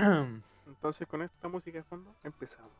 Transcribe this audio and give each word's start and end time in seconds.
Entonces 0.66 1.06
con 1.08 1.22
esta 1.22 1.48
música 1.48 1.78
de 1.78 1.84
fondo 1.84 2.14
empezamos. 2.22 2.72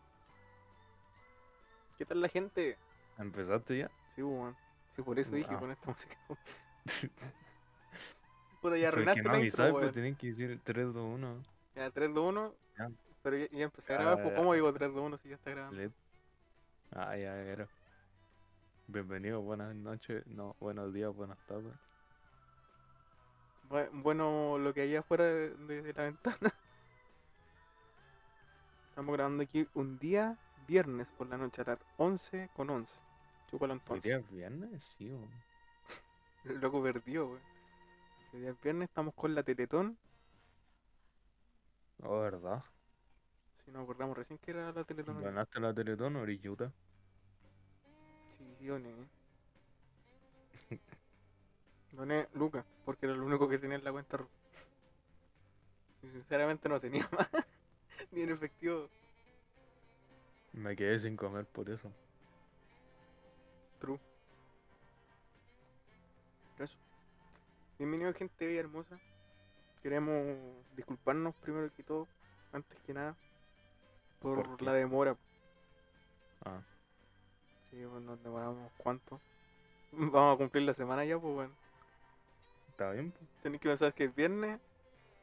¿Qué 1.99 2.05
tal 2.07 2.21
la 2.21 2.29
gente? 2.29 2.79
¿Empezaste 3.19 3.79
ya? 3.79 3.91
Sí, 4.15 4.23
weón. 4.23 4.57
Sí, 4.97 5.03
por 5.03 5.19
eso 5.19 5.35
dije 5.35 5.55
Ah. 5.55 5.59
con 5.59 5.71
esta 5.71 5.87
música 5.91 6.17
de 6.19 6.27
fondo. 6.27 7.15
Puta, 8.63 8.77
ya 8.77 8.89
arruinaste 8.89 9.23
no 9.23 9.33
la 9.33 9.41
intro, 9.41 9.65
avisar, 9.65 9.71
pues 9.73 9.93
tienen 9.93 10.17
que 10.17 10.27
decir 10.29 10.61
3, 10.63 10.93
2, 10.93 10.97
1. 10.97 11.43
Ya, 11.75 11.91
3, 11.91 12.13
2, 12.15 12.29
1. 12.29 12.55
Ya. 12.79 12.91
Pero 13.23 13.37
ya, 13.37 13.47
ya 13.51 13.65
empecé 13.65 13.93
a 13.95 13.97
grabar, 13.99 14.23
pues 14.23 14.31
ya. 14.31 14.37
¿cómo 14.37 14.55
digo 14.55 14.73
3, 14.73 14.93
2, 14.93 15.03
1 15.03 15.17
si 15.19 15.29
ya 15.29 15.35
está 15.35 15.51
grabando? 15.51 15.93
Ah, 16.93 17.17
ya 17.17 17.37
era. 17.37 17.69
Bienvenido, 18.87 19.41
buenas 19.41 19.75
noches, 19.75 20.27
no, 20.27 20.57
buenos 20.59 20.93
días, 20.93 21.15
buenas 21.15 21.39
tardes. 21.47 21.73
Bu- 23.69 23.89
Bueno, 24.03 24.59
lo 24.59 24.75
que 24.75 24.81
hay 24.83 24.97
afuera 24.97 25.25
de, 25.25 25.51
de- 25.55 25.83
de 25.83 25.93
la 25.93 26.03
ventana. 26.05 26.53
Estamos 29.01 29.17
grabando 29.17 29.43
aquí 29.43 29.67
un 29.73 29.99
día 29.99 30.37
viernes 30.69 31.11
por 31.13 31.27
la 31.27 31.39
noche 31.39 31.63
a 31.63 31.65
las 31.65 31.79
11 31.97 32.51
con 32.55 32.69
11. 32.69 33.03
Chúpalo 33.51 33.73
¿Hoy 33.73 33.79
entonces. 33.79 34.05
día 34.05 34.19
es 34.19 34.31
viernes? 34.31 34.85
Sí, 34.85 35.11
weón. 35.11 35.31
Loco 36.61 36.83
perdió, 36.83 37.29
güey. 37.29 37.41
Hoy 38.35 38.41
día 38.41 38.51
es 38.51 38.61
viernes, 38.61 38.91
estamos 38.91 39.15
con 39.15 39.35
la 39.35 39.43
Teletón. 39.43 39.97
Oh, 42.03 42.21
¿verdad? 42.21 42.63
Si 43.65 43.71
nos 43.71 43.85
acordamos 43.85 44.19
recién 44.19 44.39
que 44.39 44.51
era 44.51 44.71
la 44.71 44.85
Teletón. 44.85 45.17
hoy. 45.17 45.25
¿Ganaste 45.25 45.61
la 45.61 45.73
Teletón 45.73 46.17
o 46.17 46.27
Yuta? 46.27 46.71
Sí, 48.37 48.55
sí, 48.59 48.67
doné. 48.67 48.93
Doné 51.93 52.29
Lucas, 52.35 52.67
porque 52.85 53.07
era 53.07 53.15
lo 53.15 53.25
único 53.25 53.49
que 53.49 53.57
tenía 53.57 53.79
en 53.79 53.85
la 53.85 53.93
cuenta. 53.93 54.19
Y 56.03 56.09
sinceramente 56.11 56.69
no 56.69 56.79
tenía 56.79 57.09
más. 57.13 57.31
Ni 58.13 58.23
en 58.23 58.31
efectivo. 58.31 58.89
Me 60.53 60.75
quedé 60.75 60.99
sin 60.99 61.17
comer 61.17 61.47
por 61.47 61.69
eso. 61.69 61.91
True. 63.79 63.99
Eso. 66.59 66.77
Bienvenido 67.79 68.13
gente 68.13 68.47
bella 68.47 68.61
hermosa. 68.61 68.99
Queremos 69.83 70.37
disculparnos 70.77 71.35
primero 71.37 71.73
que 71.75 71.83
todo, 71.83 72.07
antes 72.53 72.79
que 72.81 72.93
nada, 72.93 73.17
por, 74.21 74.61
la 74.61 74.75
demora. 74.75 75.17
Ah, 76.45 76.61
Sí, 77.71 77.77
pues 77.89 78.03
nos 78.03 78.23
demoramos 78.23 78.71
cuánto. 78.77 79.21
Vamos 79.93 80.35
a 80.35 80.39
cumplir 80.39 80.65
la 80.65 80.75
semana 80.75 81.05
ya, 81.05 81.19
pues 81.19 81.35
bueno. 81.35 81.55
¿está 82.69 82.91
bien? 82.91 83.13
pues? 83.13 83.31
Tenéis 83.43 83.63
que 83.63 83.69
pensar 83.69 83.95
que 83.95 84.05
es 84.05 84.15
viernes, 84.15 84.61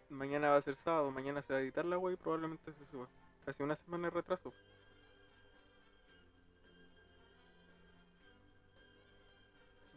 mañana 0.09 0.49
va 0.49 0.57
a 0.57 0.61
ser 0.61 0.75
sábado, 0.75 1.11
mañana 1.11 1.41
se 1.41 1.53
va 1.53 1.59
a 1.59 1.61
editar 1.61 1.85
la 1.85 1.97
web 1.97 2.13
y 2.13 2.17
probablemente 2.17 2.71
se 2.73 2.85
suba. 2.91 3.07
Casi 3.45 3.63
una 3.63 3.75
semana 3.75 4.07
de 4.07 4.11
retraso. 4.11 4.53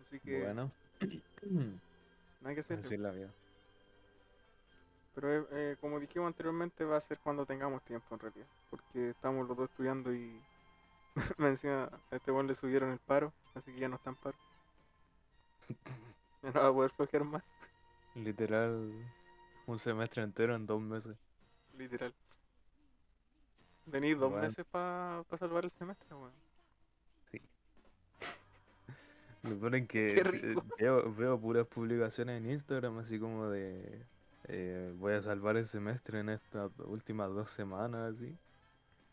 Así 0.07 0.21
que 0.21 0.43
Bueno, 0.43 0.71
nada 2.41 2.55
que 2.55 2.61
hacer. 2.61 2.79
así 2.79 2.95
es 2.95 3.01
la 3.01 3.11
vida. 3.11 3.29
Pero 5.15 5.35
eh, 5.35 5.47
eh, 5.51 5.77
como 5.81 5.99
dijimos 6.01 6.29
anteriormente, 6.29 6.85
va 6.85 6.97
a 6.97 7.01
ser 7.01 7.19
cuando 7.19 7.45
tengamos 7.45 7.83
tiempo 7.83 8.15
en 8.15 8.21
realidad. 8.21 8.47
Porque 8.71 9.11
estamos 9.11 9.47
los 9.49 9.57
dos 9.57 9.71
estudiando 9.71 10.15
y 10.15 10.41
me 11.39 11.49
encima 11.49 11.91
a 12.11 12.17
este 12.17 12.31
buen 12.31 12.47
le 12.47 12.55
subieron 12.55 12.91
el 12.91 12.99
paro, 12.99 13.33
así 13.55 13.73
que 13.73 13.81
ya 13.81 13.89
no 13.89 13.97
está 13.97 14.11
en 14.11 14.17
paro. 14.17 14.37
Ya 16.43 16.51
no 16.53 16.61
va 16.63 16.69
a 16.69 16.73
poder 16.73 16.91
flojear 16.93 17.23
más, 17.25 17.43
Literal, 18.15 18.91
un 19.71 19.79
semestre 19.79 20.23
entero 20.23 20.55
en 20.55 20.67
dos 20.67 20.81
meses. 20.81 21.17
literal. 21.77 22.15
Tenéis 23.91 24.19
dos 24.19 24.31
Bueno. 24.31 24.47
meses 24.47 24.65
para 24.71 25.25
salvar 25.39 25.65
el 25.65 25.71
semestre, 25.73 26.15
weón. 26.15 26.33
Me 29.43 29.55
ponen 29.57 29.87
que 29.87 30.19
eh, 30.21 30.55
veo, 30.79 31.13
veo 31.15 31.41
puras 31.41 31.67
publicaciones 31.67 32.41
en 32.43 32.51
Instagram 32.51 32.99
así 32.99 33.19
como 33.19 33.49
de 33.49 34.05
eh, 34.45 34.93
voy 34.99 35.15
a 35.15 35.23
salvar 35.23 35.57
el 35.57 35.65
semestre 35.65 36.21
en 36.21 36.29
estas 36.31 36.71
últimas 36.81 37.31
dos 37.31 37.51
semanas 37.51 38.15
así. 38.15 38.37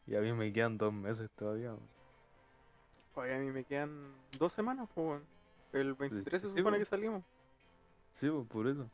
Y 0.08 0.16
a 0.16 0.22
mí 0.22 0.32
me 0.34 0.52
quedan 0.54 0.78
dos 0.78 0.94
meses 0.94 1.30
todavía. 1.32 1.74
weón. 1.74 1.88
Oye, 3.16 3.36
a 3.36 3.40
mí 3.40 3.52
me 3.52 3.64
quedan 3.66 4.14
dos 4.38 4.54
semanas, 4.54 4.88
pues, 4.94 5.08
weón. 5.08 5.24
El 5.74 5.94
23 5.96 6.42
se 6.42 6.48
sí, 6.54 6.58
supone 6.58 6.64
weón. 6.66 6.80
que 6.80 6.86
salimos. 6.86 7.24
Sí, 8.14 8.30
pues 8.30 8.48
por 8.48 8.68
eso. 8.68 8.90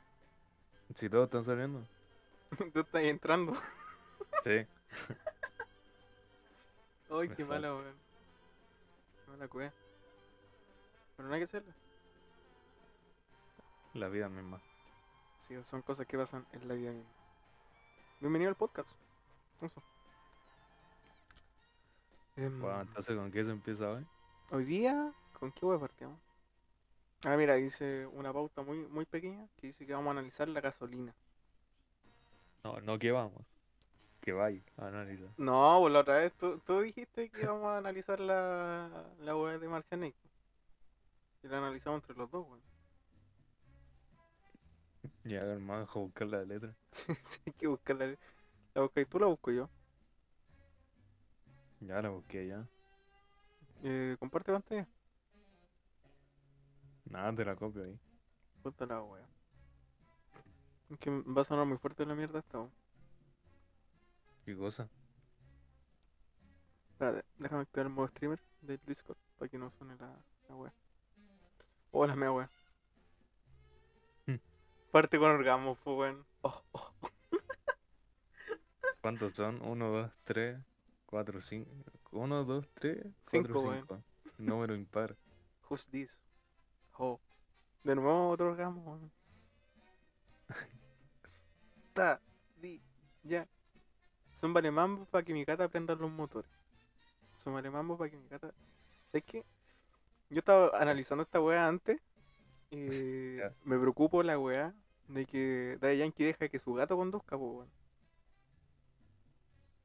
Si 0.95 1.09
todos 1.09 1.25
están 1.25 1.43
saliendo. 1.43 1.85
Tú 2.73 2.79
estás 2.81 3.03
entrando. 3.03 3.53
Sí. 4.43 4.49
Ay, 7.09 7.27
qué 7.27 7.33
Exacto. 7.33 7.53
mala, 7.53 7.73
weón. 7.75 7.95
Qué 9.25 9.31
mala 9.31 9.47
cueva. 9.47 9.73
Pero 11.15 11.27
no 11.29 11.33
hay 11.35 11.39
que 11.41 11.45
hacerla. 11.45 11.73
La 13.93 14.07
vida 14.09 14.29
misma. 14.29 14.59
Sí, 15.41 15.55
son 15.65 15.81
cosas 15.83 16.07
que 16.07 16.17
pasan 16.17 16.45
en 16.53 16.67
la 16.67 16.73
vida 16.73 16.91
misma. 16.91 17.11
Bienvenido 18.19 18.49
al 18.49 18.55
podcast. 18.55 18.89
Eso. 19.61 19.81
Em, 22.35 22.59
Bueno, 22.59 22.81
entonces 22.81 23.15
¿con 23.15 23.31
qué 23.31 23.43
se 23.43 23.51
empieza 23.51 23.89
hoy? 23.91 24.05
Hoy 24.51 24.63
día, 24.65 25.11
¿con 25.39 25.51
qué 25.51 25.65
web 25.65 25.79
partimos? 25.79 26.17
Ah, 27.25 27.37
mira, 27.37 27.57
hice 27.57 28.05
una 28.07 28.31
pauta 28.33 28.61
muy, 28.63 28.77
muy 28.87 29.05
pequeña 29.05 29.47
que 29.57 29.67
dice 29.67 29.85
que 29.85 29.93
vamos 29.93 30.09
a 30.09 30.11
analizar 30.11 30.47
la 30.47 30.61
gasolina. 30.61 31.15
No, 32.63 32.79
no 32.81 32.99
que 32.99 33.11
vamos. 33.11 33.43
Que 34.21 34.33
vaya 34.33 34.61
a 34.77 34.87
analizar. 34.87 35.29
No, 35.37 35.77
pues 35.81 35.93
la 35.93 35.99
otra 35.99 36.17
vez 36.17 36.33
tú, 36.33 36.59
tú 36.59 36.81
dijiste 36.81 37.29
que 37.29 37.41
íbamos 37.41 37.65
a 37.67 37.77
analizar 37.77 38.19
la, 38.19 38.89
la 39.19 39.35
web 39.35 39.59
de 39.59 39.67
Marcianek. 39.67 40.15
Y 41.43 41.47
la 41.47 41.59
analizamos 41.59 42.01
entre 42.01 42.15
los 42.17 42.31
dos, 42.31 42.45
weón. 42.47 42.61
Ya, 45.23 45.41
hermano, 45.41 45.81
deja 45.81 45.99
buscar 45.99 46.27
la 46.27 46.43
letra. 46.43 46.73
Sí, 47.23 47.39
hay 47.45 47.53
que 47.53 47.67
buscarla. 47.67 48.17
¿La 48.73 48.81
buscas 48.81 49.07
tú 49.07 49.19
la 49.19 49.27
busco 49.27 49.51
yo? 49.51 49.69
Ya 51.81 52.01
la 52.01 52.09
busqué 52.09 52.47
ya. 52.47 52.65
Eh, 53.83 54.15
comparte 54.19 54.51
pantalla. 54.51 54.87
Nada, 57.05 57.35
te 57.35 57.45
la 57.45 57.55
copio 57.55 57.83
ahí. 57.83 57.99
Puta 58.61 58.85
la 58.85 59.01
wea. 59.01 59.27
Es 60.89 60.97
que 60.99 61.09
va 61.09 61.41
a 61.41 61.45
sonar 61.45 61.65
muy 61.65 61.77
fuerte 61.77 62.05
la 62.05 62.15
mierda 62.15 62.39
esta, 62.39 62.59
weón. 62.59 62.71
¿Qué 64.45 64.55
cosa? 64.55 64.89
Espérate, 66.91 67.25
déjame 67.37 67.61
activar 67.63 67.87
el 67.87 67.93
modo 67.93 68.07
streamer 68.07 68.39
del 68.61 68.79
Discord 68.85 69.17
para 69.37 69.49
que 69.49 69.57
no 69.57 69.71
suene 69.71 69.95
la, 69.97 70.15
la 70.47 70.55
wea. 70.55 70.73
Oh, 71.91 72.05
la 72.05 72.15
mea 72.15 72.31
wea. 72.31 72.49
Hmm. 74.27 74.35
Parte 74.91 75.19
con 75.19 75.31
orgasmo, 75.31 75.75
pues 75.83 75.97
weón. 75.97 76.25
Oh, 76.41 76.63
oh. 76.71 76.93
¿Cuántos 79.01 79.33
son? 79.33 79.61
1, 79.61 79.89
2, 79.89 80.11
3, 80.23 80.59
4, 81.05 81.41
5. 81.41 81.71
1, 82.11 82.43
2, 82.45 82.69
3, 82.73 83.05
Cinco, 83.21 83.53
4, 83.53 83.61
weón. 83.61 83.79
5. 83.81 84.03
Número 84.37 84.75
impar. 84.75 85.17
Who's 85.69 85.87
this? 85.87 86.19
Oh. 86.97 87.19
De 87.83 87.95
nuevo 87.95 88.29
otro 88.29 88.47
orgasmo. 88.51 88.99
Ta, 91.93 92.19
di, 92.61 92.81
ya. 93.23 93.47
Son 94.39 94.53
vale 94.53 94.71
mambo 94.71 95.05
para 95.05 95.23
que 95.23 95.33
mi 95.33 95.43
gata 95.45 95.65
aprenda 95.65 95.95
los 95.95 96.09
motores. 96.11 96.49
Son 97.43 97.53
vale 97.53 97.69
mambo 97.69 97.97
para 97.97 98.09
que 98.09 98.17
mi 98.17 98.27
gata. 98.27 98.51
Es 99.11 99.23
que 99.23 99.43
yo 100.29 100.39
estaba 100.39 100.71
analizando 100.79 101.23
esta 101.23 101.39
weá 101.41 101.67
antes 101.67 101.99
y 102.71 102.77
me 103.65 103.77
preocupo 103.77 104.23
la 104.23 104.39
weá 104.39 104.73
de 105.07 105.25
que 105.25 105.77
Daddy 105.79 105.97
Yankee 105.97 106.23
deja 106.23 106.47
que 106.49 106.57
su 106.59 106.73
gato 106.73 106.95
conduzca, 106.97 107.37
pues 107.37 107.51
weón. 107.51 107.69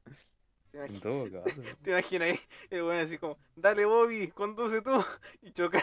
¿Te 0.72 0.84
En 0.84 0.94
imagi- 0.94 1.00
todo 1.02 1.30
caso. 1.44 1.62
¿Te 1.82 1.90
imaginas 1.90 2.28
ahí? 2.30 2.40
El 2.70 2.82
weón 2.84 2.98
así 3.00 3.18
como, 3.18 3.36
dale 3.56 3.84
Bobby, 3.84 4.28
conduce 4.30 4.80
tú 4.82 5.04
y 5.42 5.50
choca. 5.52 5.82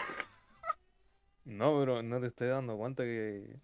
No, 1.46 1.78
pero 1.78 2.02
no 2.02 2.20
te 2.20 2.26
estoy 2.26 2.48
dando 2.48 2.76
cuenta 2.76 3.04
que. 3.04 3.58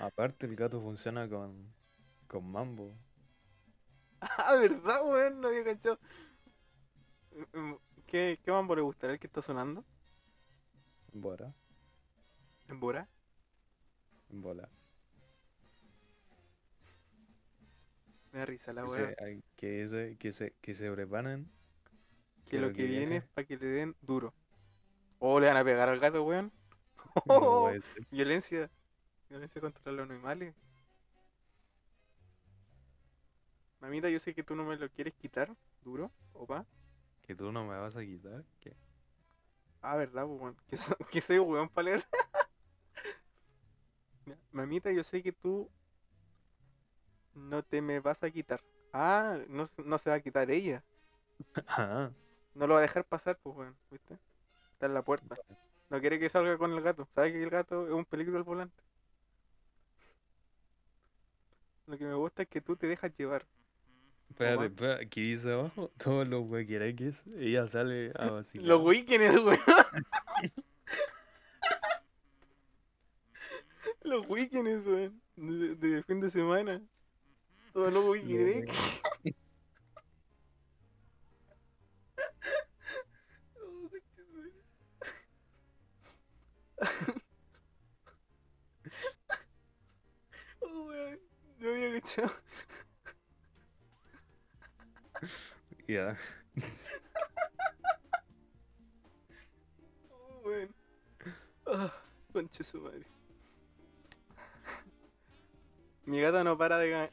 Aparte, 0.00 0.46
el 0.46 0.56
gato 0.56 0.80
funciona 0.80 1.28
con. 1.28 1.72
con 2.26 2.50
mambo. 2.50 2.94
Ah, 4.22 4.54
¿verdad, 4.54 5.06
weón? 5.06 5.40
No 5.40 5.48
había 5.48 5.64
cachado. 5.64 5.98
¿Qué, 8.06 8.38
qué 8.42 8.50
mambo 8.50 8.76
le 8.76 8.82
gustará 8.82 9.14
el 9.14 9.18
que 9.18 9.26
está 9.26 9.40
sonando? 9.40 9.82
Bora. 11.12 11.54
¿En 12.68 12.78
Bora? 12.78 13.08
Bola. 14.28 14.68
Me 18.32 18.40
da 18.40 18.46
risa 18.46 18.72
la 18.72 18.84
weá. 18.84 19.14
que, 19.56 19.88
se, 19.88 20.16
que, 20.18 20.32
se, 20.32 20.54
que 20.60 20.74
se 20.74 20.92
preparen. 20.92 21.50
Que 22.46 22.60
lo 22.60 22.72
que 22.72 22.84
viene 22.84 23.16
es 23.16 23.24
para 23.24 23.46
que 23.46 23.56
le 23.56 23.66
den 23.66 23.96
duro. 24.02 24.34
Oh, 25.18 25.40
le 25.40 25.48
van 25.48 25.56
a 25.56 25.64
pegar 25.64 25.88
al 25.88 25.98
gato, 25.98 26.22
weón. 26.24 26.52
No 27.26 27.34
Oh, 27.34 27.72
violencia. 28.10 28.70
Violencia 29.28 29.60
contra 29.60 29.92
los 29.92 30.08
animales. 30.10 30.54
Mamita, 33.80 34.08
yo 34.10 34.18
sé 34.18 34.34
que 34.34 34.42
tú 34.44 34.54
no 34.54 34.64
me 34.64 34.76
lo 34.76 34.88
quieres 34.90 35.14
quitar, 35.14 35.54
duro, 35.82 36.10
opa. 36.32 36.66
Que 37.22 37.34
tú 37.34 37.50
no 37.52 37.64
me 37.64 37.78
vas 37.78 37.96
a 37.96 38.02
quitar. 38.04 38.44
¿Qué? 38.60 38.74
Ah, 39.82 39.96
¿verdad, 39.96 40.26
pues, 40.26 40.40
weón? 40.40 40.56
Que, 40.68 40.76
so- 40.76 40.96
que 41.10 41.20
soy 41.20 41.38
weón 41.38 41.68
para 41.68 41.84
leer. 41.86 42.04
Mamita, 44.52 44.90
yo 44.92 45.02
sé 45.04 45.22
que 45.22 45.32
tú 45.32 45.70
no 47.34 47.62
te 47.62 47.80
me 47.82 48.00
vas 48.00 48.22
a 48.22 48.30
quitar. 48.30 48.60
Ah, 48.92 49.38
no, 49.48 49.66
se- 49.66 49.82
no 49.82 49.98
se 49.98 50.10
va 50.10 50.16
a 50.16 50.20
quitar 50.20 50.50
ella. 50.50 50.84
Ah, 51.68 52.10
No 52.54 52.66
lo 52.66 52.74
va 52.74 52.80
a 52.80 52.82
dejar 52.82 53.04
pasar, 53.04 53.38
pues, 53.42 53.56
weón, 53.56 53.76
¿viste? 53.90 54.18
Está 54.74 54.86
en 54.86 54.94
la 54.94 55.02
puerta. 55.04 55.36
No 55.90 56.00
quiere 56.00 56.18
que 56.18 56.28
salga 56.28 56.56
con 56.56 56.72
el 56.72 56.80
gato. 56.82 57.08
¿Sabe 57.14 57.32
que 57.32 57.42
el 57.42 57.50
gato 57.50 57.86
es 57.86 57.92
un 57.92 58.04
peligro 58.04 58.36
al 58.36 58.44
volante? 58.44 58.82
Lo 61.86 61.98
que 61.98 62.04
me 62.04 62.14
gusta 62.14 62.42
es 62.42 62.48
que 62.48 62.60
tú 62.60 62.76
te 62.76 62.86
dejas 62.86 63.12
llevar. 63.18 63.44
espérate, 64.30 64.66
espera, 64.66 64.94
aquí 65.02 65.22
dice 65.22 65.52
abajo, 65.52 65.90
todos 65.98 66.28
los 66.28 66.48
huequereques, 66.48 67.24
ella 67.36 67.66
sale 67.66 68.12
a 68.16 68.30
vacilar. 68.30 68.66
Los 68.66 68.82
weekends, 68.82 69.36
weón. 69.36 69.58
Los 74.02 74.26
weekends, 74.28 74.86
weón. 74.86 75.20
De, 75.36 75.74
de 75.74 76.02
fin 76.04 76.20
de 76.20 76.30
semana. 76.30 76.80
Todos 77.72 77.92
los 77.92 78.04
weekends. 78.04 79.02
No 92.18 92.24
había 92.24 92.30
cachado. 92.30 92.30
Ya. 95.88 96.16
Oh. 100.10 100.66
Ah, 101.66 101.92
concha 102.32 102.64
su 102.64 102.80
madre. 102.80 103.04
Mi 106.06 106.20
gata 106.20 106.42
no 106.44 106.56
para 106.58 106.78
de, 106.78 106.90
ga- 106.92 107.10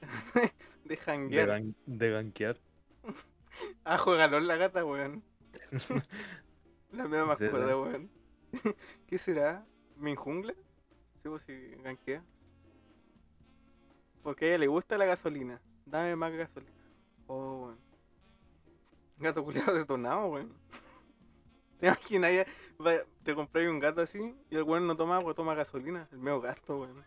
de 0.86 0.98
De, 0.98 0.98
janguear. 0.98 1.50
gan- 1.50 1.76
de 1.86 2.10
ganquear. 2.12 2.58
Ah, 3.84 3.98
juega 3.98 4.28
la 4.28 4.56
gata, 4.56 4.86
weón. 4.86 5.24
La 6.92 7.06
Sí, 7.06 7.26
mascota, 7.26 7.68
sí. 7.68 7.74
weón. 7.74 8.12
¿Qué 9.08 9.18
será? 9.18 9.66
¿Mi 9.96 10.16
jungla? 10.16 10.54
Sí, 11.24 11.30
pues 11.30 11.42
si 11.42 11.54
ganquea. 11.84 12.24
Porque 14.28 14.44
a 14.44 14.48
ella 14.50 14.58
le 14.58 14.68
gusta 14.68 14.98
la 14.98 15.06
gasolina. 15.06 15.62
Dame 15.86 16.18
más 16.18 16.34
gasolina. 16.34 16.74
Oh, 17.28 17.62
weón. 17.64 17.80
Gato 19.20 19.42
culiado 19.42 19.74
detonado, 19.78 20.26
weón. 20.26 20.52
¿Te 21.80 21.86
imaginas? 21.88 22.46
Te 23.24 23.34
compras 23.34 23.68
un 23.68 23.80
gato 23.80 24.02
así 24.02 24.36
y 24.50 24.58
el 24.58 24.64
weón 24.64 24.86
no 24.86 24.98
toma 24.98 25.16
agua, 25.16 25.34
toma 25.34 25.56
gasolina. 25.56 26.10
El 26.12 26.18
medio 26.18 26.42
gasto, 26.42 26.82
weón. 26.82 27.06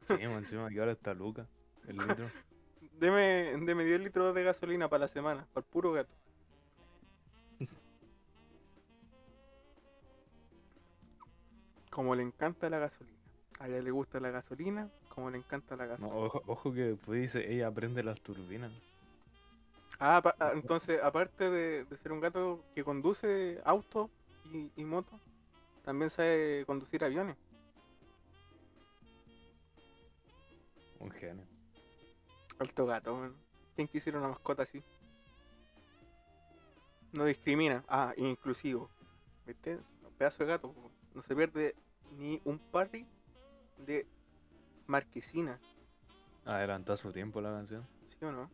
Sí, 0.00 0.14
encima 0.14 0.70
que 0.70 0.80
ahora 0.80 0.92
está 0.92 1.12
Luca, 1.12 1.46
el 1.86 1.98
litro. 1.98 2.30
Deme, 2.98 3.54
deme 3.66 3.84
10 3.84 4.00
litros 4.00 4.34
de 4.34 4.44
gasolina 4.44 4.88
para 4.88 5.00
la 5.00 5.08
semana, 5.08 5.46
para 5.52 5.62
el 5.62 5.70
puro 5.70 5.92
gato. 5.92 6.14
Como 11.90 12.14
le 12.14 12.22
encanta 12.22 12.70
la 12.70 12.78
gasolina. 12.78 13.18
A 13.58 13.68
ella 13.68 13.82
le 13.82 13.90
gusta 13.90 14.20
la 14.20 14.30
gasolina, 14.30 14.88
como 15.18 15.30
le 15.30 15.38
encanta 15.38 15.76
la 15.76 15.86
No, 15.98 16.08
gasolina. 16.08 16.16
ojo, 16.24 16.42
ojo 16.46 16.72
que 16.72 16.80
después 16.80 17.20
dice, 17.20 17.52
ella 17.52 17.66
aprende 17.66 18.02
las 18.02 18.22
turbinas. 18.22 18.72
Ah, 20.00 20.22
ah, 20.38 20.50
entonces, 20.54 21.00
aparte 21.02 21.50
de, 21.50 21.84
de 21.84 21.96
ser 21.96 22.12
un 22.12 22.20
gato 22.20 22.64
que 22.74 22.84
conduce 22.84 23.60
auto 23.64 24.10
y, 24.44 24.72
y 24.76 24.84
moto, 24.84 25.20
también 25.82 26.10
sabe 26.10 26.64
conducir 26.66 27.04
aviones. 27.04 27.36
Un 31.00 31.10
genio. 31.10 31.48
Alto 32.58 32.86
gato, 32.86 33.14
weón. 33.14 33.36
¿Quién 33.74 33.88
quisiera 33.88 34.18
una 34.18 34.28
mascota 34.28 34.62
así? 34.62 34.84
No 37.12 37.24
discrimina. 37.24 37.84
Ah, 37.88 38.14
inclusivo. 38.16 38.90
¿Viste? 39.46 39.76
Un 40.02 40.12
pedazo 40.16 40.44
de 40.44 40.50
gato. 40.50 40.74
No 41.14 41.22
se 41.22 41.34
pierde 41.34 41.76
ni 42.10 42.40
un 42.44 42.58
parry 42.58 43.06
de 43.76 44.06
marquesina. 44.88 45.60
Adelantó 46.44 46.94
a 46.94 46.96
su 46.96 47.12
tiempo 47.12 47.40
la 47.40 47.50
canción. 47.50 47.86
¿Sí 48.18 48.24
o 48.24 48.32
no? 48.32 48.50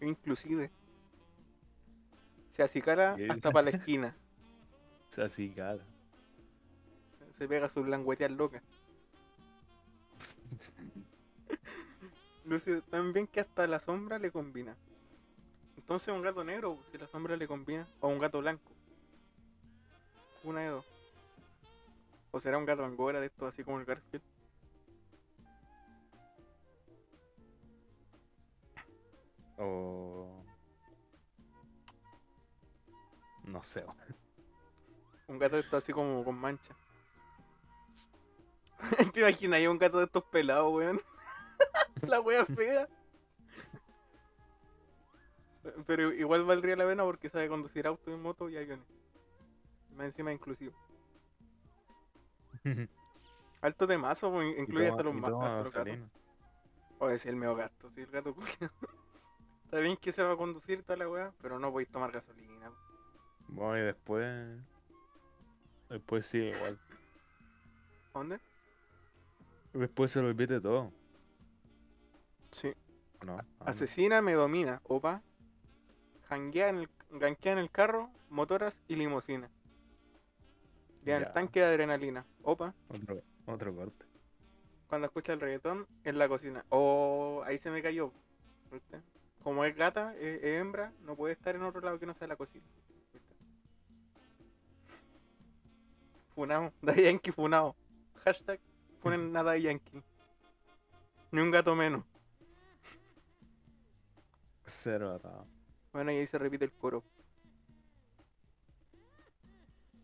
Inclusive. 0.00 0.70
Se 2.50 2.62
acicara 2.62 3.16
¿Qué? 3.16 3.28
hasta 3.28 3.50
para 3.50 3.70
la 3.70 3.76
esquina. 3.76 4.16
Se 5.08 5.22
así 5.22 5.50
cara. 5.50 5.82
Se 7.32 7.48
pega 7.48 7.68
su 7.68 7.84
languetear 7.84 8.30
loca. 8.30 8.62
Luce 12.44 12.82
tan 12.82 13.12
bien 13.12 13.26
que 13.26 13.40
hasta 13.40 13.66
la 13.66 13.80
sombra 13.80 14.18
le 14.18 14.30
combina. 14.30 14.76
Entonces 15.76 16.14
un 16.14 16.22
gato 16.22 16.44
negro, 16.44 16.78
si 16.90 16.98
la 16.98 17.08
sombra 17.08 17.36
le 17.36 17.48
combina, 17.48 17.88
o 18.00 18.08
un 18.08 18.18
gato 18.18 18.40
blanco. 18.40 18.70
Una 20.44 20.60
de 20.60 20.68
dos. 20.68 20.86
O 22.30 22.40
será 22.40 22.58
un 22.58 22.66
gato 22.66 22.84
angora 22.84 23.20
de 23.20 23.26
estos 23.26 23.48
así 23.48 23.64
como 23.64 23.78
el 23.78 23.84
Garfield. 23.84 24.22
O... 29.58 30.44
No 33.44 33.64
sé. 33.64 33.84
Un 35.28 35.38
gato 35.38 35.58
estos 35.58 35.74
así 35.74 35.92
como 35.92 36.24
con 36.24 36.36
mancha. 36.36 36.74
¿Te 39.12 39.20
imaginas 39.20 39.58
ahí 39.58 39.66
un 39.66 39.78
gato 39.78 39.98
de 39.98 40.04
estos 40.04 40.24
pelados, 40.24 40.72
weón? 40.72 41.00
la 42.02 42.20
wea 42.20 42.44
fea. 42.44 42.88
Pero 45.86 46.12
igual 46.12 46.44
valdría 46.44 46.76
la 46.76 46.86
pena 46.86 47.04
porque 47.04 47.28
sabe 47.28 47.48
conducir 47.48 47.86
auto 47.86 48.10
y 48.10 48.16
moto 48.16 48.48
y 48.48 48.56
aviones. 48.56 48.86
Más 49.96 50.06
encima 50.06 50.32
inclusivo. 50.32 50.74
Alto 53.60 53.86
de 53.86 53.96
mazo, 53.96 54.42
incluye 54.42 54.88
hasta 54.88 55.02
los 55.02 55.14
más. 55.14 55.32
O 56.98 57.08
es 57.08 57.24
el 57.26 57.36
medio 57.36 57.54
gato, 57.54 57.90
sí, 57.90 58.02
el 58.02 58.10
gato. 58.10 58.34
Está 59.74 59.82
bien 59.82 59.96
que 59.96 60.12
se 60.12 60.22
va 60.22 60.34
a 60.34 60.36
conducir 60.36 60.84
toda 60.84 60.96
la 60.96 61.08
weá, 61.08 61.32
pero 61.42 61.58
no 61.58 61.72
podéis 61.72 61.90
tomar 61.90 62.12
gasolina. 62.12 62.70
Bueno, 63.48 63.76
y 63.76 63.82
después... 63.82 64.56
Después 65.88 66.26
sí, 66.26 66.38
igual. 66.38 66.78
¿A 68.12 68.18
¿Dónde? 68.20 68.38
Después 69.72 70.12
se 70.12 70.22
lo 70.22 70.28
olvide 70.28 70.60
todo. 70.60 70.92
Sí. 72.52 72.72
¿No? 73.26 73.36
Asesina 73.58 74.22
me 74.22 74.34
domina, 74.34 74.80
opa. 74.84 75.24
En 76.30 76.52
el, 76.54 76.88
ganquea 77.10 77.54
en 77.54 77.58
el 77.58 77.68
carro, 77.68 78.10
motoras 78.30 78.80
y 78.86 78.94
en 79.02 79.02
el 79.02 79.48
Ya. 81.04 81.32
tanque 81.32 81.58
de 81.58 81.66
adrenalina, 81.66 82.24
opa. 82.44 82.76
Otro, 82.90 83.22
otro 83.46 83.74
corte. 83.74 84.06
Cuando 84.86 85.06
escucha 85.06 85.32
el 85.32 85.40
reggaetón, 85.40 85.88
en 86.04 86.16
la 86.16 86.28
cocina. 86.28 86.64
Oh, 86.68 87.42
ahí 87.44 87.58
se 87.58 87.72
me 87.72 87.82
cayó. 87.82 88.12
¿viste? 88.70 89.02
Como 89.44 89.64
es 89.64 89.76
gata, 89.76 90.14
es, 90.16 90.42
es 90.42 90.60
hembra, 90.60 90.92
no 91.02 91.14
puede 91.14 91.34
estar 91.34 91.54
en 91.54 91.62
otro 91.62 91.80
lado 91.82 91.98
que 92.00 92.06
no 92.06 92.14
sea 92.14 92.26
la 92.26 92.34
cocina. 92.36 92.64
Funao, 96.34 96.72
da 96.82 96.94
Yankee 96.94 97.30
funao. 97.30 97.76
Hashtag 98.24 98.58
funen 99.00 99.30
nada 99.32 99.56
Yankee. 99.56 100.02
Ni 101.30 101.40
un 101.40 101.50
gato 101.50 101.74
menos. 101.76 102.04
Cero 104.66 105.12
atado. 105.12 105.46
Bueno, 105.92 106.10
y 106.10 106.16
ahí 106.16 106.26
se 106.26 106.38
repite 106.38 106.64
el 106.64 106.72
coro. 106.72 107.04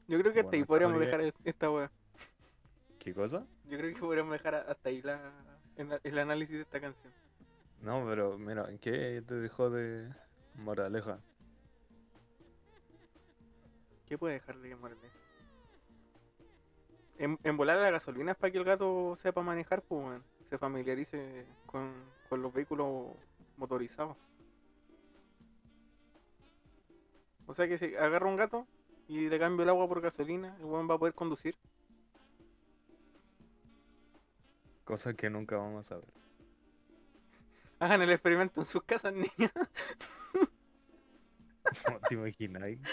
Yo 0.06 0.18
creo 0.20 0.32
que 0.32 0.40
hasta 0.40 0.50
Bueno, 0.50 0.62
ahí 0.62 0.64
podríamos 0.66 1.00
dejar 1.00 1.34
esta 1.44 1.70
weá. 1.70 1.90
¿Qué 2.98 3.14
cosa? 3.14 3.46
Yo 3.64 3.78
creo 3.78 3.94
que 3.94 4.00
podríamos 4.00 4.32
dejar 4.32 4.54
a- 4.56 4.60
hasta 4.62 4.88
ahí 4.90 5.00
la, 5.02 5.32
el, 5.76 5.98
el 6.02 6.18
análisis 6.18 6.56
de 6.56 6.62
esta 6.62 6.80
canción. 6.80 7.12
No, 7.80 8.04
pero 8.06 8.36
mira, 8.38 8.68
¿qué 8.80 9.22
te 9.26 9.34
dejó 9.34 9.70
de 9.70 10.12
moraleja? 10.54 11.18
¿Qué 14.06 14.18
puede 14.18 14.34
dejarle 14.34 14.68
de 14.68 14.76
moraleja? 14.76 15.16
En, 17.16 17.38
en 17.42 17.56
volar 17.56 17.78
la 17.78 17.90
gasolina 17.90 18.32
es 18.32 18.36
para 18.36 18.50
que 18.50 18.58
el 18.58 18.64
gato 18.64 19.16
sepa 19.16 19.42
manejar, 19.42 19.82
pues, 19.82 20.04
weón. 20.04 20.24
se 20.48 20.58
familiarice 20.58 21.46
con, 21.66 21.92
con 22.28 22.42
los 22.42 22.52
vehículos 22.52 23.14
motorizados. 23.56 24.16
O 27.46 27.54
sea 27.54 27.66
que 27.66 27.78
si 27.78 27.94
agarra 27.96 28.26
un 28.28 28.36
gato 28.36 28.66
y 29.08 29.28
le 29.28 29.38
cambio 29.38 29.64
el 29.64 29.70
agua 29.70 29.88
por 29.88 30.00
gasolina, 30.00 30.56
el 30.58 30.64
weón 30.64 30.88
va 30.88 30.94
a 30.94 30.98
poder 30.98 31.14
conducir. 31.14 31.56
Cosas 34.84 35.14
que 35.14 35.30
nunca 35.30 35.56
vamos 35.56 35.90
a 35.92 35.96
ver. 35.96 36.20
Hagan 37.80 38.02
el 38.02 38.10
experimento 38.10 38.60
en 38.60 38.66
sus 38.66 38.82
casas, 38.84 39.12
niños. 39.14 39.50
¿No 41.88 41.98
te 42.08 42.14
imagináis? 42.14 42.78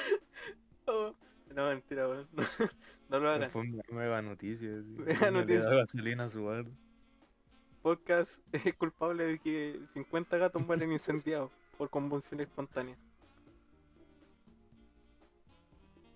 Oh, 0.90 1.14
No, 1.54 1.68
mentira, 1.68 2.08
weón. 2.08 2.28
No, 3.10 3.20
no 3.20 3.20
lo 3.20 3.30
hagan. 3.30 3.42
Después 3.42 3.68
me 3.70 3.84
uno 3.84 4.02
le 4.02 4.22
noticias. 4.22 5.66
da 5.66 5.76
gasolina 5.76 6.24
a 6.26 6.30
su 6.30 6.50
auto. 6.50 6.72
Podcast 7.82 8.40
es 8.54 8.74
culpable 8.76 9.26
de 9.26 9.40
que 9.40 9.80
50 9.94 10.38
gatos 10.38 10.66
mueren 10.66 10.92
incendiados 10.94 11.52
por 11.78 11.90
combustión 11.90 12.40
espontánea. 12.40 12.98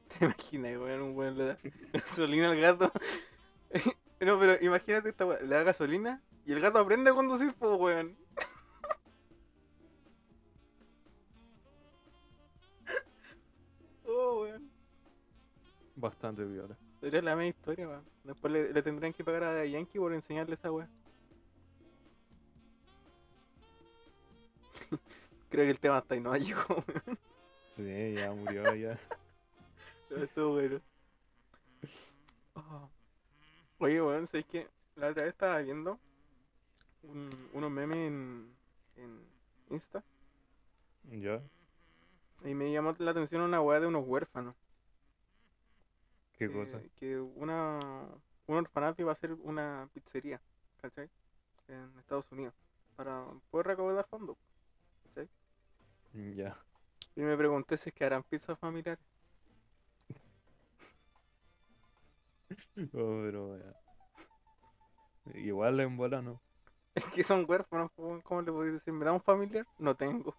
¿Te 0.08 0.25
imaginas, 0.25 0.78
weón? 0.78 1.01
Un 1.01 1.16
weón 1.18 1.38
le 1.38 1.46
da 1.46 1.58
gasolina 1.94 2.50
al 2.51 2.60
gato. 2.60 2.92
No, 4.22 4.40
pero 4.40 4.56
imagínate 4.62 5.10
esta 5.10 5.25
weón. 5.25 5.50
Le 5.50 5.56
da 5.56 5.63
gasolina 5.63 6.22
y 6.46 6.54
el 6.54 6.62
gato 6.62 6.80
aprende 6.80 7.10
a 7.10 7.13
conducir, 7.13 7.54
pues, 7.60 7.80
weón. 7.80 8.18
Bastante 16.01 16.43
viola. 16.43 16.75
Sería 17.00 17.22
la 17.22 17.36
misma 17.36 17.48
historia, 17.48 17.88
weón. 17.88 18.03
Después 18.24 18.51
le, 18.51 18.74
le 18.74 18.81
tendrían 18.81 19.13
que 19.13 19.24
pagar 19.24 19.43
a 19.43 19.65
Yankee 19.65 20.00
por 20.00 20.12
enseñarle 20.13 20.55
esa 20.55 20.72
weá. 20.72 20.89
Creo 25.50 25.65
que 25.65 25.72
el 25.72 25.79
tema 25.79 25.98
hasta 25.98 26.15
ahí 26.15 26.20
no 26.22 26.36
llegó, 26.36 26.62
weón. 26.88 27.20
Sí, 27.70 28.13
ya 28.15 28.31
murió, 28.31 28.74
ya. 28.75 29.00
Pero 30.10 30.24
Estuvo 30.24 30.53
bueno. 30.53 30.81
Oh. 32.55 32.89
Oye, 33.79 34.01
weón, 34.01 34.27
¿sabes 34.27 34.46
qué? 34.48 34.67
La 34.96 35.08
otra 35.10 35.24
vez 35.24 35.31
estaba 35.34 35.60
viendo 35.60 36.00
un- 37.03 37.50
unos 37.53 37.72
memes 37.72 37.98
en, 37.98 38.53
en 38.98 39.20
Insta 39.70 40.03
¿Ya? 41.10 41.41
y 42.43 42.53
me 42.53 42.72
llamó 42.72 42.93
la 43.00 43.12
atención 43.12 43.41
una 43.41 43.62
weá 43.62 43.79
de 43.79 43.88
unos 43.88 44.05
huérfanos. 44.05 44.53
¿Qué 46.42 46.48
que- 46.48 46.54
cosa? 46.54 46.82
Que 46.96 47.20
una, 47.20 47.80
un 48.48 48.56
orfanato 48.58 49.00
iba 49.00 49.12
a 49.12 49.16
ser 49.16 49.34
una 49.34 49.88
pizzería, 49.94 50.42
¿cachai? 50.82 51.08
En 51.68 51.92
Estados 52.00 52.32
Unidos, 52.32 52.56
para 52.96 53.26
poder 53.52 53.68
recaudar 53.68 54.08
fondos. 54.10 54.38
Ya. 56.36 56.58
Y 57.16 57.22
me 57.22 57.38
pregunté 57.38 57.78
si 57.78 57.90
es 57.90 57.96
que 57.96 58.06
harán 58.06 58.24
pizzas 58.24 58.58
familiares. 58.58 59.06
Oh, 62.94 63.22
pero 63.24 63.58
ya. 63.58 63.74
Igual 65.36 65.80
en 65.80 65.98
bola 65.98 66.22
no. 66.22 66.42
Es 66.96 67.06
que 67.08 67.24
son 67.24 67.46
huérfanos, 67.48 67.92
¿cómo 68.24 68.42
le 68.42 68.52
podéis 68.52 68.74
decir? 68.76 68.94
¿Me 68.94 69.06
da 69.06 69.14
un 69.14 69.22
familiar? 69.22 69.66
No 69.78 69.96
tengo. 69.96 70.36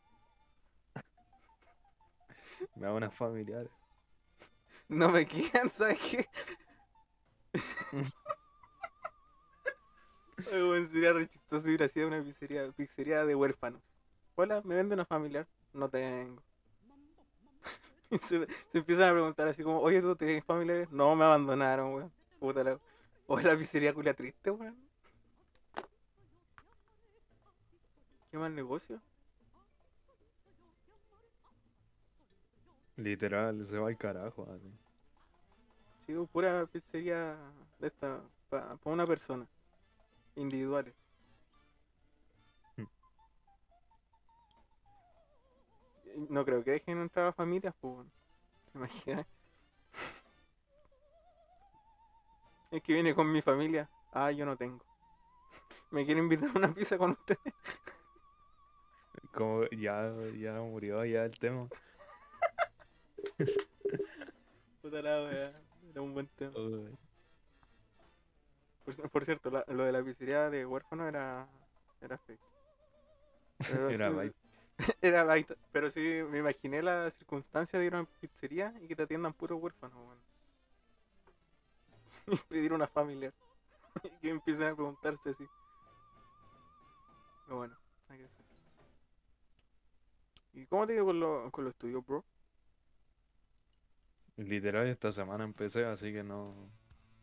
Me 2.76 2.86
da 2.86 2.92
unas 2.92 3.14
familiares. 3.14 3.70
No 4.92 5.08
me 5.08 5.26
quedan, 5.26 5.70
¿sabes 5.70 5.98
qué? 6.00 6.28
Ay, 10.52 10.62
weón, 10.62 10.86
sería 10.88 11.12
re 11.12 11.26
chistoso 11.28 11.68
ir 11.70 11.82
así 11.82 12.00
a 12.00 12.06
una 12.06 12.22
pizzería, 12.22 12.70
pizzería 12.72 13.24
de 13.24 13.34
huérfanos. 13.34 13.80
Hola, 14.34 14.60
¿me 14.64 14.76
vende 14.76 14.94
una 14.94 15.06
familiar? 15.06 15.46
No 15.72 15.88
tengo. 15.88 16.42
Y 18.10 18.18
se, 18.18 18.46
se 18.68 18.78
empiezan 18.78 19.08
a 19.08 19.12
preguntar 19.12 19.48
así 19.48 19.62
como, 19.62 19.80
oye, 19.80 20.02
¿tú 20.02 20.14
tienes 20.16 20.44
familiares? 20.44 20.90
No, 20.90 21.16
me 21.16 21.24
abandonaron, 21.24 21.94
weón. 21.94 22.12
Puta 22.38 22.62
la... 22.62 22.78
O 23.26 23.40
la 23.40 23.56
pizzería 23.56 23.94
culia 23.94 24.12
triste, 24.14 24.50
weón. 24.50 24.76
¿Qué 28.30 28.38
mal 28.38 28.54
negocio? 28.54 29.00
Literal, 32.96 33.62
se 33.66 33.78
va 33.78 33.88
al 33.88 33.98
carajo. 33.98 34.48
así. 34.50 34.81
Sí, 36.06 36.12
pues, 36.14 36.28
pura 36.30 36.66
pizzería 36.66 37.36
de 37.78 37.86
esta, 37.86 38.20
para 38.48 38.76
una 38.84 39.06
persona. 39.06 39.46
Individuales. 40.34 40.94
Hmm. 42.76 42.86
No 46.28 46.44
creo 46.44 46.64
que 46.64 46.72
dejen 46.72 46.98
entrar 46.98 47.28
a 47.28 47.32
familias, 47.32 47.74
pues. 47.80 48.06
¿Te 48.72 48.78
imaginas? 48.78 49.26
Es 52.72 52.82
que 52.82 52.94
viene 52.94 53.14
con 53.14 53.30
mi 53.30 53.42
familia. 53.42 53.88
Ah, 54.12 54.32
yo 54.32 54.44
no 54.44 54.56
tengo. 54.56 54.84
¿Me 55.90 56.04
quiere 56.04 56.20
invitar 56.20 56.50
a 56.54 56.58
una 56.58 56.74
pizza 56.74 56.98
con 56.98 57.12
usted? 57.12 57.36
Como 59.32 59.64
ya, 59.70 60.10
ya 60.36 60.54
murió 60.60 61.04
ya 61.04 61.24
el 61.24 61.38
tema. 61.38 61.68
Puta 64.82 65.00
la 65.00 65.22
wea. 65.22 65.71
Era 65.92 66.02
un 66.02 66.12
buen 66.14 66.26
tema. 66.28 66.52
Por, 68.84 69.10
por 69.10 69.24
cierto, 69.24 69.50
la- 69.50 69.64
lo 69.68 69.84
de 69.84 69.92
la 69.92 70.02
pizzería 70.02 70.50
de 70.50 70.66
huérfano 70.66 71.06
era. 71.06 71.48
Era 72.00 72.18
fake. 72.18 72.40
Pero 73.58 73.90
Era 73.90 74.08
sí- 74.10 74.16
light. 74.16 74.34
Era 75.02 75.24
light, 75.24 75.50
pero 75.70 75.90
sí 75.90 76.00
me 76.30 76.38
imaginé 76.38 76.82
la 76.82 77.10
circunstancia 77.10 77.78
de 77.78 77.84
ir 77.86 77.94
a 77.94 78.00
una 78.00 78.08
pizzería 78.20 78.74
y 78.80 78.88
que 78.88 78.96
te 78.96 79.02
atiendan 79.04 79.32
puro 79.34 79.56
huérfano, 79.56 79.96
weón. 80.04 80.18
Y 82.26 82.36
pedir 82.48 82.72
una 82.72 82.86
familiar. 82.86 83.32
Y 84.04 84.10
que 84.20 84.30
empiecen 84.30 84.68
a 84.68 84.74
preguntarse 84.74 85.30
así. 85.30 85.46
Pero 87.44 87.58
bueno, 87.58 87.76
hay 88.08 88.18
que 88.18 88.24
hacer. 88.24 88.44
¿Y 90.54 90.66
cómo 90.66 90.86
te 90.86 90.94
digo 90.94 91.06
con, 91.06 91.20
lo, 91.20 91.50
con 91.50 91.64
los 91.64 91.72
estudios, 91.74 92.04
bro? 92.06 92.24
Literal 94.36 94.86
esta 94.86 95.12
semana 95.12 95.44
empecé, 95.44 95.84
así 95.84 96.12
que 96.12 96.22
no, 96.22 96.54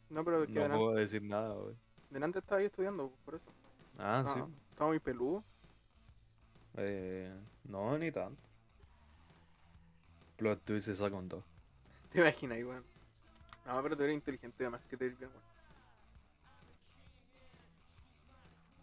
No, 0.09 0.23
pero 0.23 0.43
es 0.43 0.47
que 0.47 0.53
no 0.53 0.61
delante, 0.61 0.77
puedo 0.77 0.95
decir 0.95 1.21
nada, 1.23 1.53
güey. 1.55 1.75
delante 2.09 2.39
estaba 2.39 2.59
ahí 2.59 2.67
estudiando, 2.67 3.11
por 3.25 3.35
eso. 3.35 3.51
Ah, 3.97 4.23
sí. 4.25 4.39
Estaba- 4.71 4.89
muy 4.89 4.99
peludo. 4.99 5.43
Eh, 6.75 7.33
no, 7.65 7.97
ni 7.97 8.11
tanto. 8.11 8.41
Plot 10.37 10.63
twist 10.63 10.85
se 10.85 10.95
saca 10.95 11.15
un 11.15 11.27
2. 11.27 11.43
¿Te 12.11 12.19
imaginas, 12.19 12.59
weón? 12.59 12.83
No, 13.65 13.83
pero 13.83 13.97
tú 13.97 14.03
eres 14.03 14.15
inteligente 14.15 14.63
además 14.63 14.81
que 14.89 14.95
te 14.95 15.05
eres 15.07 15.17
bien, 15.19 15.31
weón. 15.31 15.43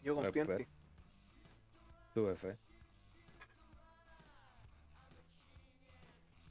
Yo 0.02 0.14
confío 0.14 0.42
en 0.42 0.56
ti. 0.58 0.66
Tuve 2.14 2.36
fe. 2.36 2.56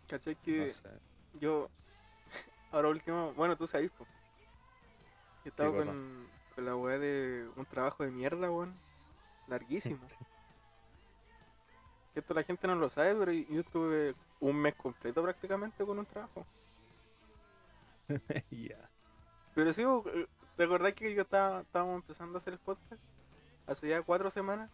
¿Cachai? 0.08 0.36
Que 0.38 0.58
No 0.66 0.70
sé. 0.70 0.90
Yo, 1.40 1.70
ahora 2.72 2.90
último, 2.90 3.34
bueno, 3.34 3.56
tú 3.56 3.68
sabes, 3.68 3.92
po. 3.92 4.06
He 5.44 5.50
estado 5.50 5.74
cosa? 5.74 5.92
con, 5.92 6.28
con 6.56 6.66
la 6.66 6.76
weá 6.76 6.98
de 6.98 7.48
un 7.56 7.66
trabajo 7.66 8.04
de 8.04 8.12
mierda, 8.12 8.50
weón. 8.50 8.74
Larguísimo. 9.48 10.00
Esto 12.16 12.34
la 12.34 12.44
gente 12.44 12.68
no 12.68 12.76
lo 12.76 12.90
sabe, 12.90 13.14
pero 13.16 13.32
yo 13.32 13.60
estuve 13.60 14.16
un 14.40 14.56
mes 14.56 14.74
completo 14.76 15.22
prácticamente 15.22 15.86
con 15.86 16.00
un 16.00 16.06
trabajo. 16.06 16.46
Ya. 18.52 18.90
Pero 19.56 19.74
sí, 19.74 19.82
eh, 19.82 20.28
¿te 20.56 20.64
acordás 20.64 20.94
que 20.94 21.14
yo 21.14 21.24
estaba, 21.24 21.62
estábamos 21.62 21.96
empezando 21.96 22.38
a 22.38 22.42
hacer 22.42 22.54
el 22.54 22.60
podcast? 22.60 23.02
Hace 23.68 23.90
ya 23.90 24.02
cuatro 24.02 24.30
semanas. 24.30 24.70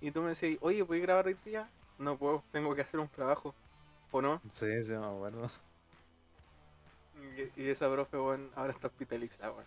Y 0.00 0.10
tú 0.10 0.20
me 0.20 0.28
decías, 0.30 0.58
oye, 0.60 0.84
¿puedes 0.84 1.02
grabar 1.02 1.26
hoy 1.26 1.36
día? 1.44 1.70
No 1.98 2.18
puedo, 2.18 2.44
tengo 2.52 2.74
que 2.74 2.82
hacer 2.82 3.00
un 3.00 3.08
trabajo. 3.08 3.54
¿O 4.14 4.22
no? 4.22 4.40
Sí, 4.52 4.80
sí, 4.84 4.92
me 4.92 5.04
acuerdo. 5.06 5.48
Y, 7.56 7.62
y 7.62 7.68
esa 7.68 7.90
profe, 7.90 8.16
weón, 8.16 8.48
ahora 8.54 8.72
está 8.72 8.86
hospitalizada, 8.86 9.50
weón. 9.50 9.66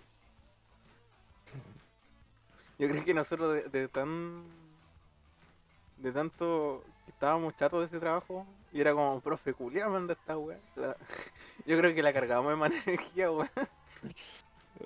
Yo 2.80 2.88
creo 2.88 3.04
que 3.04 3.14
nosotros 3.14 3.54
de, 3.56 3.64
de 3.64 3.88
tan... 3.90 4.46
De 5.98 6.14
tanto 6.14 6.82
que 7.04 7.12
estábamos 7.12 7.56
chatos 7.58 7.80
de 7.80 7.86
ese 7.88 8.00
trabajo, 8.00 8.46
y 8.72 8.80
era 8.80 8.94
como, 8.94 9.20
profe, 9.20 9.54
culia, 9.54 9.90
manda 9.90 10.14
esta 10.14 10.38
weón. 10.38 10.62
La- 10.78 10.96
Yo 11.66 11.78
creo 11.78 11.94
que 11.94 12.02
la 12.04 12.14
cargamos 12.14 12.50
de 12.52 12.56
mala 12.56 12.76
energía, 12.86 13.30
weón. 13.30 13.50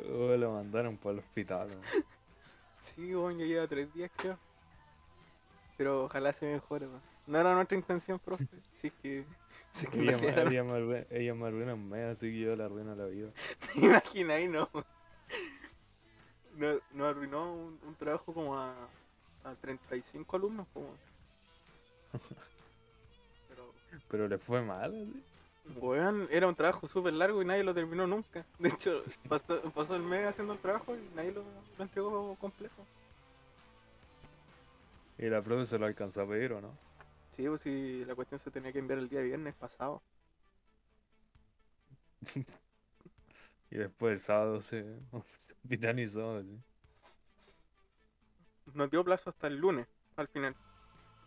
Oh, 0.10 0.36
lo 0.38 0.54
mandaron 0.54 0.98
para 0.98 1.14
el 1.14 1.20
hospital. 1.20 1.68
weón. 1.70 1.82
Sí, 2.82 3.14
weón, 3.14 3.38
ya 3.38 3.46
lleva 3.46 3.68
tres 3.68 3.94
días, 3.94 4.10
creo. 4.16 4.40
Pero 5.78 6.06
ojalá 6.06 6.34
se 6.34 6.52
mejore, 6.52 6.88
weón. 6.88 7.02
No 7.28 7.38
era 7.38 7.54
nuestra 7.54 7.78
intención, 7.78 8.18
profe. 8.18 8.48
Es 8.82 8.92
que... 9.04 9.24
En 9.94 10.02
Ella, 10.10 10.44
ella 10.44 10.64
me 10.64 10.74
arruina, 10.74 11.06
ella 11.10 11.34
me 11.34 11.48
arruina 11.48 11.74
un 11.74 11.90
mes, 11.90 12.18
así 12.18 12.32
que 12.32 12.40
yo 12.40 12.56
le 12.56 12.64
arruino 12.64 12.96
la 12.96 13.06
vida. 13.06 13.30
¿Te 13.74 13.86
imaginas 13.86 14.38
ahí, 14.38 14.48
no? 14.48 14.70
Nos, 16.56 16.82
arruinó 17.08 17.54
un, 17.54 17.80
un 17.88 17.96
trabajo 17.96 18.34
como 18.34 18.58
a, 18.58 18.76
a 19.44 19.56
35 19.56 20.36
alumnos, 20.36 20.68
como. 20.74 20.88
Pero, 23.50 23.74
Pero 24.10 24.28
le 24.28 24.38
fue 24.38 24.62
mal, 24.62 24.94
así. 24.94 25.80
weón, 25.80 26.28
era 26.32 26.48
un 26.48 26.56
trabajo 26.56 26.88
súper 26.88 27.14
largo 27.14 27.42
y 27.42 27.46
nadie 27.46 27.64
lo 27.64 27.74
terminó 27.74 28.06
nunca. 28.06 28.46
De 28.60 28.70
hecho, 28.70 29.04
pasó, 29.30 29.62
pasó 29.72 29.96
el 29.96 30.04
mes 30.04 30.28
haciendo 30.28 30.54
el 30.54 30.60
trabajo 30.60 30.96
y 30.96 31.16
nadie 31.16 31.32
lo, 31.32 31.44
lo 31.78 31.84
entregó 31.84 32.36
completo. 32.36 32.86
Y 35.18 35.30
la 35.30 35.42
profe 35.42 35.66
se 35.66 35.78
lo 35.80 35.86
alcanzó 35.86 36.22
a 36.22 36.28
pedir, 36.28 36.52
¿o 36.54 36.62
no? 36.62 36.72
Sí, 37.32 37.48
pues 37.48 37.62
si 37.62 38.06
la 38.06 38.16
cuestión 38.16 38.40
se 38.40 38.52
tenía 38.52 38.72
que 38.72 38.80
enviar 38.80 39.00
el 39.00 39.10
día 39.10 39.22
viernes 39.22 39.56
pasado. 39.56 40.02
Y 43.72 43.78
después 43.78 44.14
el 44.14 44.20
sábado 44.20 44.62
se 44.62 44.86
hospitalizó. 45.12 46.38
así. 46.38 46.62
Nos 48.74 48.90
dio 48.92 49.04
plazo 49.04 49.30
hasta 49.30 49.48
el 49.48 49.58
lunes, 49.58 49.88
al 50.18 50.28
final. 50.28 50.56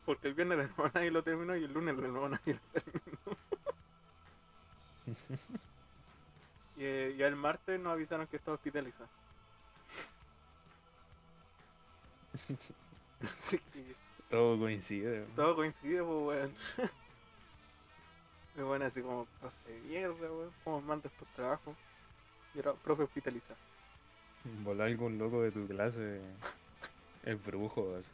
Porque 0.04 0.28
el 0.28 0.34
viernes 0.34 0.58
de 0.58 0.68
nuevo 0.68 0.90
nadie 0.94 1.10
lo 1.10 1.22
terminó 1.24 1.56
y 1.56 1.64
el 1.64 1.72
lunes 1.72 1.96
de 1.96 2.08
nuevo 2.08 2.28
nadie 2.28 2.54
lo 2.54 2.80
terminó. 2.82 3.38
y 6.76 6.84
eh, 6.84 7.14
ya 7.16 7.26
el 7.28 7.36
martes 7.36 7.80
nos 7.80 7.92
avisaron 7.92 8.26
que 8.26 8.36
estaba 8.36 8.56
hospitalizado. 8.56 9.08
Así 13.22 13.58
que 13.72 13.96
Todo 14.30 14.58
coincide. 14.58 15.20
weón. 15.20 15.34
todo 15.36 15.56
coincide, 15.56 16.02
pues, 16.02 16.26
weón. 16.26 16.54
Y 18.56 18.60
bueno, 18.62 18.84
así 18.84 19.02
como, 19.02 19.26
profe, 19.40 19.80
mierda, 19.86 20.14
weón. 20.14 20.52
¿Cómo 20.62 20.80
manda 20.80 21.08
estos 21.08 21.26
trabajos? 21.34 21.74
Y 22.54 22.58
ahora, 22.58 22.74
profe 22.74 23.02
hospitalizado. 23.02 23.56
Volar 24.62 24.86
algún 24.88 25.18
loco 25.18 25.42
de 25.42 25.50
tu 25.50 25.66
clase 25.66 26.20
es 27.24 27.44
brujo. 27.44 27.96
así. 27.96 28.10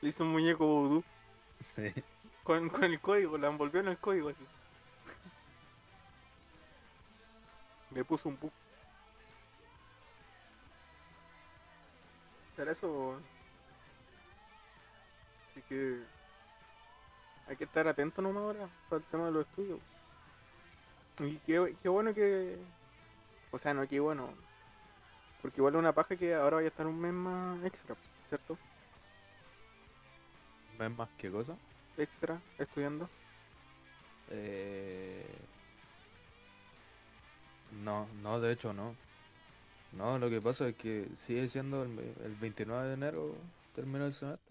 Le 0.00 0.08
hizo 0.08 0.24
un 0.24 0.32
muñeco 0.32 0.64
vudú 0.66 1.04
Sí. 1.76 1.92
con, 2.42 2.68
con 2.68 2.84
el 2.84 2.98
código, 3.00 3.36
la 3.38 3.48
envolvió 3.48 3.80
en 3.80 3.88
el 3.88 3.98
código 3.98 4.30
así. 4.30 4.44
Le 7.92 8.04
puso 8.04 8.28
un 8.28 8.38
bug. 8.40 8.52
Pero 12.56 12.70
eso. 12.72 13.20
Así 15.60 15.68
que. 15.68 15.98
Hay 17.46 17.56
que 17.56 17.64
estar 17.64 17.86
atento 17.88 18.22
nomás 18.22 18.42
ahora 18.42 18.68
para 18.88 19.00
el 19.00 19.06
tema 19.08 19.26
de 19.26 19.32
los 19.32 19.46
estudios. 19.46 19.80
Y 21.18 21.36
qué, 21.38 21.76
qué 21.82 21.88
bueno 21.88 22.14
que. 22.14 22.56
O 23.50 23.58
sea, 23.58 23.74
no, 23.74 23.86
qué 23.86 24.00
bueno. 24.00 24.30
Porque 25.42 25.60
igual 25.60 25.74
es 25.74 25.78
una 25.78 25.92
paja 25.92 26.16
que 26.16 26.34
ahora 26.34 26.56
vaya 26.56 26.68
a 26.68 26.70
estar 26.70 26.86
un 26.86 27.00
mes 27.00 27.12
más 27.12 27.64
extra, 27.64 27.96
¿cierto? 28.28 28.56
¿Ves 30.78 30.96
más 30.96 31.08
qué 31.18 31.30
cosa? 31.30 31.56
Extra, 31.96 32.40
estudiando. 32.58 33.08
Eh... 34.30 35.26
No, 37.82 38.06
no, 38.22 38.40
de 38.40 38.52
hecho 38.52 38.72
no. 38.72 38.94
No, 39.92 40.18
lo 40.18 40.30
que 40.30 40.40
pasa 40.40 40.68
es 40.68 40.76
que 40.76 41.08
sigue 41.16 41.48
siendo 41.48 41.82
el, 41.82 41.98
el 42.24 42.34
29 42.36 42.88
de 42.88 42.94
enero 42.94 43.34
termina 43.74 44.06
el 44.06 44.12
semestre. 44.12 44.49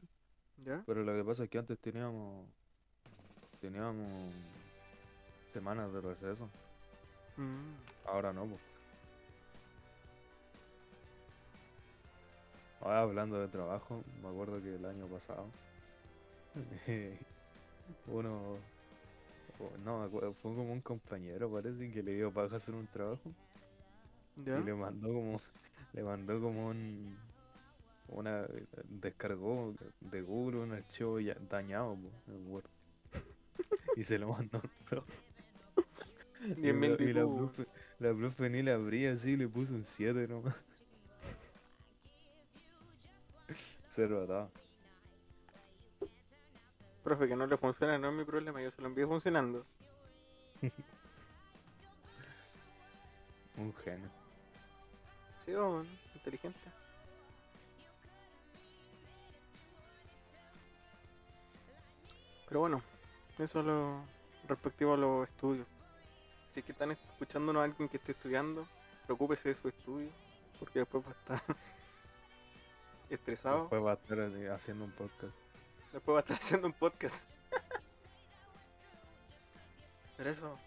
¿Ya? 0.66 0.84
Pero 0.86 1.04
lo 1.04 1.16
que 1.16 1.24
pasa 1.24 1.44
es 1.44 1.50
que 1.50 1.58
antes 1.58 1.78
teníamos 1.80 2.46
teníamos 3.62 4.34
semanas 5.52 5.92
de 5.94 6.02
receso. 6.02 6.50
Mm. 7.38 7.74
Ahora 8.08 8.34
no, 8.34 8.46
pues. 8.46 8.62
Ahora 12.82 13.02
hablando 13.02 13.40
de 13.40 13.48
trabajo, 13.50 14.04
me 14.22 14.30
acuerdo 14.30 14.62
que 14.62 14.76
el 14.76 14.86
año 14.86 15.06
pasado 15.08 15.46
uno 18.08 18.58
no 19.84 20.10
fue 20.10 20.56
como 20.56 20.72
un 20.72 20.82
compañero 20.82 21.52
parece 21.52 21.92
que 21.92 22.02
le 22.02 22.14
dio 22.14 22.32
paja 22.32 22.56
hacer 22.56 22.74
un 22.74 22.88
trabajo 22.88 23.32
¿Ya? 24.46 24.58
y 24.58 24.64
le 24.64 24.74
mandó 24.74 25.08
como 25.08 25.42
le 25.94 26.04
mandó 26.04 26.40
como 26.40 26.68
un 26.68 27.18
una 28.10 28.48
descargó 28.86 29.74
de 30.00 30.22
Google 30.22 30.60
un 30.60 30.74
archivo 30.74 31.20
ya 31.20 31.36
dañado 31.50 31.96
po, 31.96 32.12
en 32.32 32.52
Word 32.52 32.70
y 33.96 34.04
se 34.04 34.18
lo 34.18 34.30
mandó 34.30 34.60
al 34.60 34.70
profe. 34.90 35.14
Y 36.42 36.54
10.000 36.54 36.98
la, 36.98 37.04
y 37.04 37.14
la 37.14 37.26
profe, 37.26 37.68
la 38.00 38.14
profe 38.14 38.50
ni 38.50 38.64
la 38.64 38.76
abría 38.76 39.12
así, 39.12 39.36
le 39.36 39.48
puso 39.48 39.74
un 39.74 39.84
7 39.84 40.28
nomás. 40.28 40.56
Cero 43.90 44.24
atado. 44.24 44.50
Profe, 47.04 47.28
que 47.28 47.36
no 47.36 47.46
le 47.46 47.58
funciona 47.58 47.98
no 47.98 48.10
es 48.10 48.16
mi 48.16 48.24
problema, 48.24 48.62
yo 48.62 48.72
se 48.72 48.82
lo 48.82 48.88
envío 48.88 49.08
funcionando. 49.08 49.66
Un 53.58 53.74
genio. 53.76 54.10
Sí, 55.44 55.54
o 55.54 55.84
inteligente. 56.16 56.60
Pero 62.50 62.62
bueno, 62.62 62.82
eso 63.38 63.60
es 63.60 63.66
lo 63.66 64.02
respectivo 64.48 64.96
a 64.96 64.98
los 64.98 65.30
estudios. 65.30 65.68
Si 66.54 66.60
es 66.60 66.66
que 66.66 66.72
están 66.72 66.90
escuchándonos 66.92 67.62
a 67.62 67.66
alguien 67.66 67.88
que 67.88 67.98
esté 67.98 68.14
estudiando, 68.14 68.68
preocúpese 69.06 69.50
de 69.50 69.56
su 69.56 69.68
estudio, 69.68 70.10
porque 70.58 70.80
después 70.80 71.06
va 71.06 71.12
a 71.12 71.36
estar 71.36 71.56
estresado, 73.12 73.62
Después 73.62 73.86
va 73.86 73.92
a 73.92 73.94
estar 73.94 74.20
así 74.20 74.46
haciendo 74.48 74.86
un 74.86 74.92
podcast. 74.92 75.34
después 75.94 76.16
va 76.16 76.20
a 76.20 76.22
estar 76.22 76.38
haciendo 76.42 76.68
un 76.68 76.74
podcast. 76.74 77.30
Pero 80.18 80.30
eso, 80.32 80.58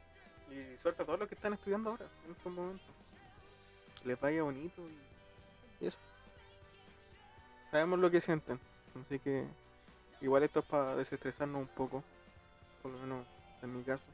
y 0.51 0.79
suerte 0.79 1.03
a 1.03 1.07
todos 1.07 1.19
los 1.19 1.29
que 1.29 1.35
están 1.35 1.53
estudiando 1.53 1.91
ahora, 1.91 2.07
en 2.25 2.31
estos 2.31 2.53
momentos. 2.53 2.87
Que 4.01 4.09
les 4.09 4.21
vaya 4.21 4.45
bonito 4.45 4.83
y, 4.89 5.85
y 5.85 5.89
eso. 5.89 5.99
Sabemos 7.73 7.99
lo 7.99 8.11
que 8.11 8.21
sienten, 8.21 8.61
así 9.05 9.19
que 9.19 9.47
igual 10.23 10.45
esto 10.45 10.61
es 10.61 10.67
para 10.67 10.97
desestresarnos 10.97 11.61
un 11.63 11.69
poco, 11.69 12.03
por 12.83 12.93
lo 12.93 12.99
menos 12.99 13.27
en 13.63 13.77
mi 13.77 13.83
caso. 13.83 14.05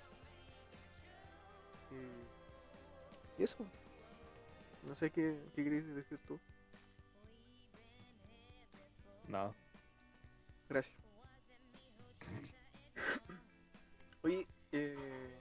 Y, 1.90 3.40
y 3.40 3.44
eso. 3.44 3.64
No 4.82 4.94
sé 4.94 5.10
qué, 5.10 5.38
qué 5.54 5.64
querías 5.64 5.86
decir 5.94 6.18
tú. 6.26 6.38
Nada. 9.28 9.52
Gracias. 10.68 10.96
Oye, 14.22 14.46
eh, 14.72 15.38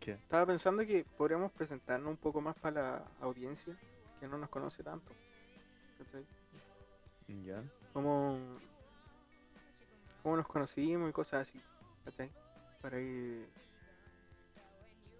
¿Qué? 0.00 0.12
estaba 0.12 0.46
pensando 0.46 0.86
que 0.86 1.04
podríamos 1.16 1.50
presentarnos 1.52 2.10
un 2.10 2.16
poco 2.16 2.40
más 2.40 2.56
para 2.56 2.82
la 2.82 3.04
audiencia 3.20 3.76
que 4.20 4.28
no 4.28 4.38
nos 4.38 4.48
conoce 4.48 4.82
tanto. 4.82 5.12
¿Cachai? 5.98 6.24
¿Ya? 7.44 7.62
Cómo, 7.92 8.38
cómo 10.22 10.36
nos 10.36 10.46
conocimos 10.46 11.10
y 11.10 11.12
cosas 11.12 11.48
así. 11.48 11.60
¿Cachai? 12.04 12.30
Para 12.80 13.00
ir, 13.00 13.46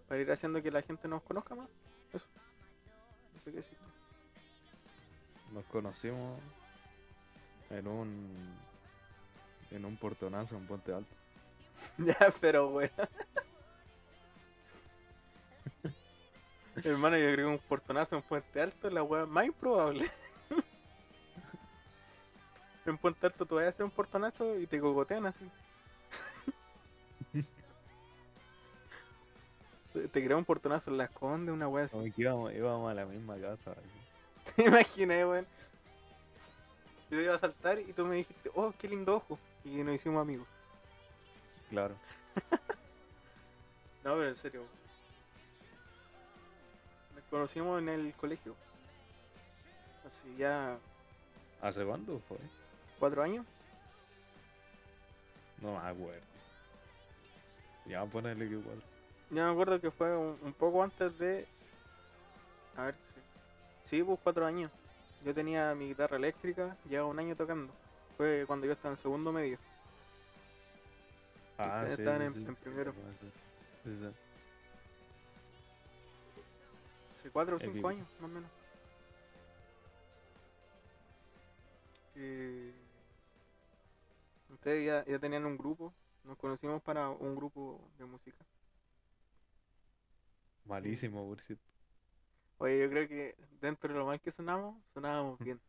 para 0.08 0.20
ir 0.20 0.30
haciendo 0.30 0.62
que 0.62 0.70
la 0.70 0.82
gente 0.82 1.08
nos 1.08 1.22
conozca 1.22 1.54
más. 1.54 1.68
Eso. 2.12 2.26
Sé 3.44 3.50
qué 3.50 3.58
decir. 3.58 3.78
Nos 5.52 5.64
conocimos 5.66 6.38
en 7.70 7.86
un 7.86 8.58
en 9.70 9.84
un 9.84 9.96
portonazo 9.96 10.56
en 10.56 10.66
Puente 10.66 10.92
Alto. 10.92 11.14
Ya, 11.98 12.32
pero 12.40 12.68
bueno. 12.68 12.92
Hermano, 16.84 17.16
yo 17.16 17.32
creo 17.32 17.48
que 17.48 17.54
un 17.54 17.58
portonazo 17.58 18.16
en 18.16 18.22
Puente 18.22 18.60
Alto 18.60 18.88
es 18.88 18.94
la 18.94 19.02
weá 19.02 19.26
más 19.26 19.46
improbable. 19.46 20.10
En 22.86 22.98
Puente 22.98 23.26
Alto 23.26 23.46
tú 23.46 23.56
vas 23.56 23.64
a 23.66 23.68
hacer 23.68 23.84
un 23.84 23.90
portonazo 23.90 24.58
y 24.58 24.66
te 24.66 24.80
cogotean 24.80 25.26
así. 25.26 25.48
Te- 29.92 30.24
crea 30.24 30.36
un 30.36 30.44
portonazo 30.44 30.90
en 30.90 30.98
la 30.98 31.04
esconde, 31.04 31.52
una 31.52 31.68
weá 31.68 31.84
así. 31.84 31.92
Como 31.92 32.04
que 32.04 32.12
íbamos, 32.16 32.52
íbamos 32.54 32.90
a 32.90 32.94
la 32.94 33.06
misma 33.06 33.36
casa. 33.38 33.72
así. 33.72 34.52
¿Te 34.56 34.64
imaginas, 34.66 35.18
weón? 35.26 35.46
Yo 37.10 37.18
te 37.18 37.24
iba 37.24 37.34
a 37.34 37.38
saltar 37.38 37.78
y 37.80 37.92
tú 37.92 38.06
me 38.06 38.16
dijiste, 38.16 38.50
oh, 38.54 38.72
qué 38.78 38.88
lindo 38.88 39.16
ojo. 39.16 39.38
Y 39.64 39.82
nos 39.82 39.94
hicimos 39.96 40.22
amigos. 40.22 40.46
Claro. 41.70 41.94
No, 44.02 44.14
pero 44.14 44.28
en 44.28 44.34
serio. 44.34 44.62
Nos 47.14 47.22
conocimos 47.24 47.78
en 47.82 47.90
el 47.90 48.14
colegio. 48.14 48.56
Hace 50.06 50.34
ya 50.38 50.78
¿Hace 51.60 51.84
cuándo 51.84 52.18
fue? 52.26 52.38
Cuatro 53.00 53.22
años. 53.22 53.44
No 55.60 55.72
me 55.72 55.78
acuerdo. 55.88 56.20
Ya 57.86 57.98
vamos 57.98 58.10
a 58.10 58.12
ponerle 58.12 58.48
que 58.48 58.56
cuatro. 58.56 58.82
Yo 59.30 59.44
me 59.44 59.50
acuerdo 59.50 59.80
que 59.80 59.90
fue 59.90 60.16
un, 60.16 60.38
un 60.42 60.52
poco 60.52 60.82
antes 60.82 61.18
de. 61.18 61.46
A 62.76 62.84
ver, 62.86 62.94
sí. 62.94 63.20
Sí, 63.82 64.02
pues 64.02 64.18
cuatro 64.22 64.46
años. 64.46 64.70
Yo 65.24 65.34
tenía 65.34 65.74
mi 65.74 65.88
guitarra 65.88 66.16
eléctrica, 66.16 66.76
llevaba 66.88 67.10
un 67.10 67.18
año 67.18 67.34
tocando. 67.34 67.72
Fue 68.16 68.44
cuando 68.46 68.66
yo 68.66 68.72
estaba 68.72 68.94
en 68.94 69.00
segundo 69.00 69.32
medio. 69.32 69.58
Ah, 71.58 71.84
sí, 71.86 71.92
estaban 71.92 72.20
sí, 72.20 72.26
en- 72.26 72.32
sí, 72.34 72.44
en 72.48 72.56
primero. 72.56 72.94
Hace 77.18 77.30
cuatro 77.30 77.56
o 77.56 77.58
cinco 77.58 77.88
años, 77.88 78.06
más 78.20 78.30
o 78.30 78.34
menos. 78.34 78.50
Eh, 82.16 82.72
Ustedes 84.60 84.84
ya, 84.86 85.04
ya 85.10 85.18
tenían 85.18 85.44
un 85.46 85.56
grupo. 85.56 85.92
Nos 86.22 86.36
conocimos 86.38 86.82
para 86.82 87.08
un 87.08 87.34
grupo 87.34 87.90
de 87.98 88.04
música. 88.04 88.46
Malísimo, 90.64 91.26
por 91.26 91.40
cierto. 91.42 91.64
Oye, 92.58 92.78
yo 92.80 92.88
creo 92.90 93.08
que 93.08 93.36
dentro 93.60 93.92
de 93.92 93.98
lo 93.98 94.06
mal 94.06 94.20
que 94.20 94.30
sonamos, 94.30 94.76
sonábamos 94.94 95.38
bien. 95.44 95.60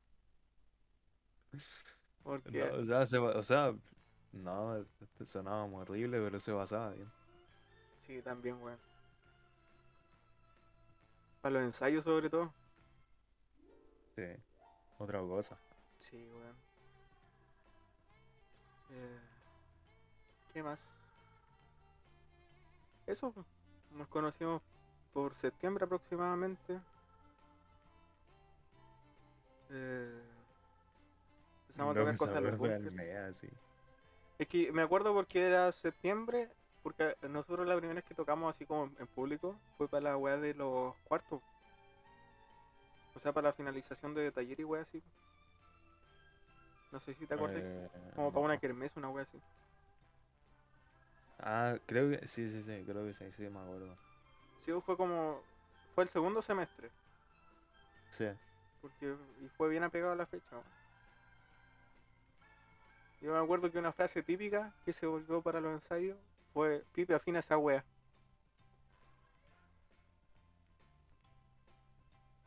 Porque 2.23 2.51
No, 2.51 2.71
o 2.73 2.85
sea, 2.85 3.05
se 3.05 3.17
o 3.17 3.43
sea, 3.43 3.73
no, 4.31 4.77
este 5.01 5.25
sonábamos 5.25 5.81
horrible, 5.81 6.19
pero 6.19 6.39
se 6.39 6.51
basaba 6.51 6.91
bien. 6.93 7.11
sí, 8.01 8.21
también, 8.21 8.61
weón. 8.61 8.79
Para 11.41 11.53
los 11.55 11.63
ensayos 11.65 12.03
sobre 12.03 12.29
todo. 12.29 12.53
Sí. 14.15 14.23
Otra 14.99 15.19
cosa. 15.21 15.59
Sí, 15.99 16.17
weón. 16.29 16.55
Eh, 18.91 19.19
¿Qué 20.53 20.63
más? 20.63 20.81
Eso, 23.07 23.33
nos 23.91 24.07
conocimos 24.07 24.61
por 25.13 25.33
septiembre 25.35 25.85
aproximadamente. 25.85 26.79
Eh, 29.69 30.21
empezamos 31.61 31.91
a 31.91 31.93
No 31.93 31.99
tocar 32.01 32.13
me 32.13 32.17
cosas 32.17 32.37
a 32.37 32.41
los 32.41 32.57
bunkers. 32.57 33.41
Es 34.39 34.47
que 34.47 34.71
me 34.71 34.81
acuerdo 34.81 35.13
porque 35.13 35.45
era 35.45 35.71
septiembre, 35.71 36.49
porque 36.83 37.15
nosotros 37.29 37.67
la 37.67 37.75
primera 37.75 37.95
vez 37.95 38.03
que 38.03 38.15
tocamos 38.15 38.53
así 38.53 38.65
como 38.65 38.91
en 38.97 39.07
público 39.07 39.55
fue 39.77 39.87
para 39.87 40.11
la 40.11 40.17
weá 40.17 40.37
de 40.37 40.53
los 40.53 40.95
cuartos. 41.07 41.41
O 43.13 43.19
sea, 43.19 43.33
para 43.33 43.49
la 43.49 43.53
finalización 43.53 44.13
de 44.13 44.31
taller 44.31 44.59
y 44.59 44.63
weá 44.63 44.81
así. 44.81 45.01
No 46.91 46.99
sé 46.99 47.13
si 47.13 47.25
te 47.25 47.33
acuerdas. 47.33 47.63
Eh, 47.63 47.89
Como 48.15 48.31
para 48.31 48.45
una 48.45 48.57
kermés, 48.57 48.95
una 48.97 49.09
wea 49.09 49.23
así. 49.23 49.39
Ah, 51.39 51.77
creo 51.87 52.09
que 52.09 52.27
sí, 52.27 52.47
sí, 52.47 52.61
sí, 52.61 52.83
creo 52.85 53.05
que 53.05 53.13
sí, 53.13 53.31
sí, 53.31 53.43
me 53.43 53.59
acuerdo. 53.59 53.95
Sí, 54.65 54.71
fue 54.85 54.95
como. 54.97 55.41
Fue 55.95 56.03
el 56.03 56.09
segundo 56.09 56.41
semestre. 56.41 56.89
Sí. 58.11 58.25
Porque, 58.81 59.15
y 59.43 59.47
fue 59.49 59.69
bien 59.69 59.83
apegado 59.83 60.13
a 60.13 60.15
la 60.15 60.25
fecha. 60.25 60.57
Yo 63.21 63.31
me 63.33 63.37
acuerdo 63.39 63.71
que 63.71 63.77
una 63.77 63.91
frase 63.91 64.23
típica 64.23 64.73
que 64.85 64.93
se 64.93 65.05
volvió 65.05 65.41
para 65.41 65.61
los 65.61 65.73
ensayos 65.73 66.17
fue: 66.53 66.83
Pipe, 66.93 67.13
afina 67.13 67.39
esa 67.39 67.57
wea. 67.57 67.83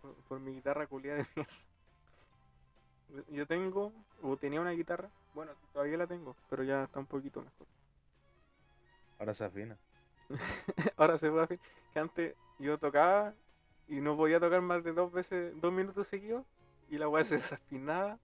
Por, 0.02 0.14
por 0.28 0.40
mi 0.40 0.52
guitarra 0.54 0.86
culiada 0.86 1.18
de 1.18 1.26
mierda. 1.34 1.52
Yo 3.28 3.46
tengo, 3.46 3.92
o 4.22 4.36
tenía 4.36 4.60
una 4.60 4.72
guitarra, 4.72 5.08
bueno, 5.34 5.52
todavía 5.72 5.96
la 5.96 6.06
tengo, 6.06 6.34
pero 6.50 6.62
ya 6.64 6.84
está 6.84 6.98
un 6.98 7.06
poquito 7.06 7.40
mejor. 7.42 7.66
Ahora 9.18 9.34
se 9.34 9.44
afina. 9.44 9.76
Ahora 10.96 11.16
se 11.18 11.30
puede 11.30 11.44
afinar. 11.44 11.64
Que 11.92 11.98
antes 12.00 12.34
yo 12.58 12.78
tocaba 12.78 13.34
y 13.88 14.00
no 14.00 14.16
podía 14.16 14.40
tocar 14.40 14.62
más 14.62 14.82
de 14.82 14.92
dos 14.92 15.12
veces, 15.12 15.54
dos 15.60 15.72
minutos 15.72 16.08
seguidos 16.08 16.44
y 16.90 16.98
la 16.98 17.08
weá 17.08 17.24
se 17.24 17.36
desafinaba. 17.36 18.18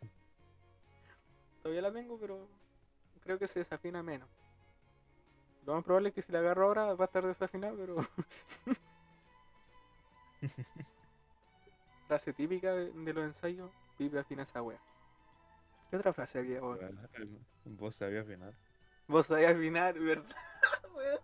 Todavía 1.62 1.82
la 1.82 1.92
tengo, 1.92 2.18
pero 2.18 2.48
creo 3.22 3.38
que 3.38 3.46
se 3.46 3.60
desafina 3.60 4.02
menos. 4.02 4.28
Lo 5.64 5.74
más 5.74 5.84
probable 5.84 6.08
es 6.10 6.14
que 6.14 6.22
si 6.22 6.32
la 6.32 6.38
agarro 6.38 6.66
ahora 6.66 6.94
va 6.94 7.04
a 7.04 7.06
estar 7.06 7.26
desafinada, 7.26 7.74
pero. 7.76 7.96
frase 12.08 12.32
típica 12.32 12.72
de, 12.72 12.90
de 12.90 13.12
los 13.12 13.24
ensayos: 13.24 13.70
Pipe 13.98 14.18
afina 14.18 14.44
esa 14.44 14.62
wea. 14.62 14.80
¿Qué 15.90 15.96
otra 15.96 16.12
frase 16.12 16.38
había? 16.38 16.62
weón? 16.62 16.98
Vos 17.64 17.96
sabías 17.96 18.24
afinar. 18.24 18.54
Vos 19.08 19.26
sabías 19.26 19.54
afinar, 19.54 19.98
¿verdad? 19.98 20.36
weón? 20.94 21.20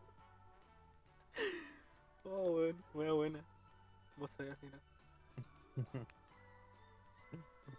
Oh, 2.25 2.51
weón, 2.51 2.85
wea 2.93 3.13
buena. 3.13 3.45
Vos 4.17 4.33
sabías 4.33 4.57
afinar. 4.57 4.81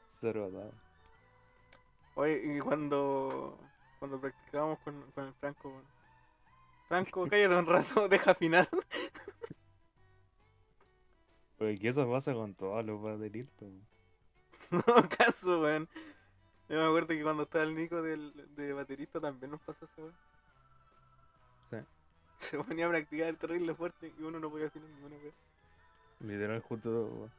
Cero 0.08 0.46
atado. 0.50 0.72
Oye, 2.16 2.42
y 2.56 2.60
cuando, 2.60 3.60
cuando 4.00 4.20
practicábamos 4.22 4.80
con, 4.80 5.12
con 5.12 5.26
el 5.26 5.34
Franco, 5.34 5.70
weón. 5.70 5.86
Franco, 6.88 7.28
cállate 7.30 7.56
un 7.56 7.66
rato, 7.66 8.08
deja 8.08 8.32
afinar. 8.32 8.70
Pero 11.58 11.80
que 11.80 11.88
eso 11.90 12.10
pasa 12.10 12.34
con 12.34 12.54
todos 12.54 12.86
los 12.86 13.02
bateristas. 13.02 13.70
no 14.88 15.10
caso, 15.10 15.62
weón. 15.62 15.88
Yo 16.68 16.78
me 16.78 16.86
acuerdo 16.86 17.10
que 17.10 17.24
cuando 17.24 17.44
estaba 17.44 17.64
el 17.64 17.76
Nico 17.76 18.02
del, 18.02 18.34
de 18.56 18.74
baterista 18.74 19.20
también 19.20 19.52
nos 19.52 19.62
pasó 19.62 19.86
eso, 19.86 20.02
weón. 20.02 20.16
Sí. 21.70 21.78
Se 22.38 22.58
ponía 22.58 22.88
a 22.88 22.90
practicar 22.90 23.28
el 23.28 23.38
terrible 23.38 23.74
fuerte 23.76 24.14
y 24.18 24.24
uno 24.24 24.40
no 24.40 24.50
podía 24.50 24.68
afinar 24.68 24.90
ninguna 24.90 25.18
vez. 25.18 25.34
Literal, 26.20 26.62
justo 26.62 27.30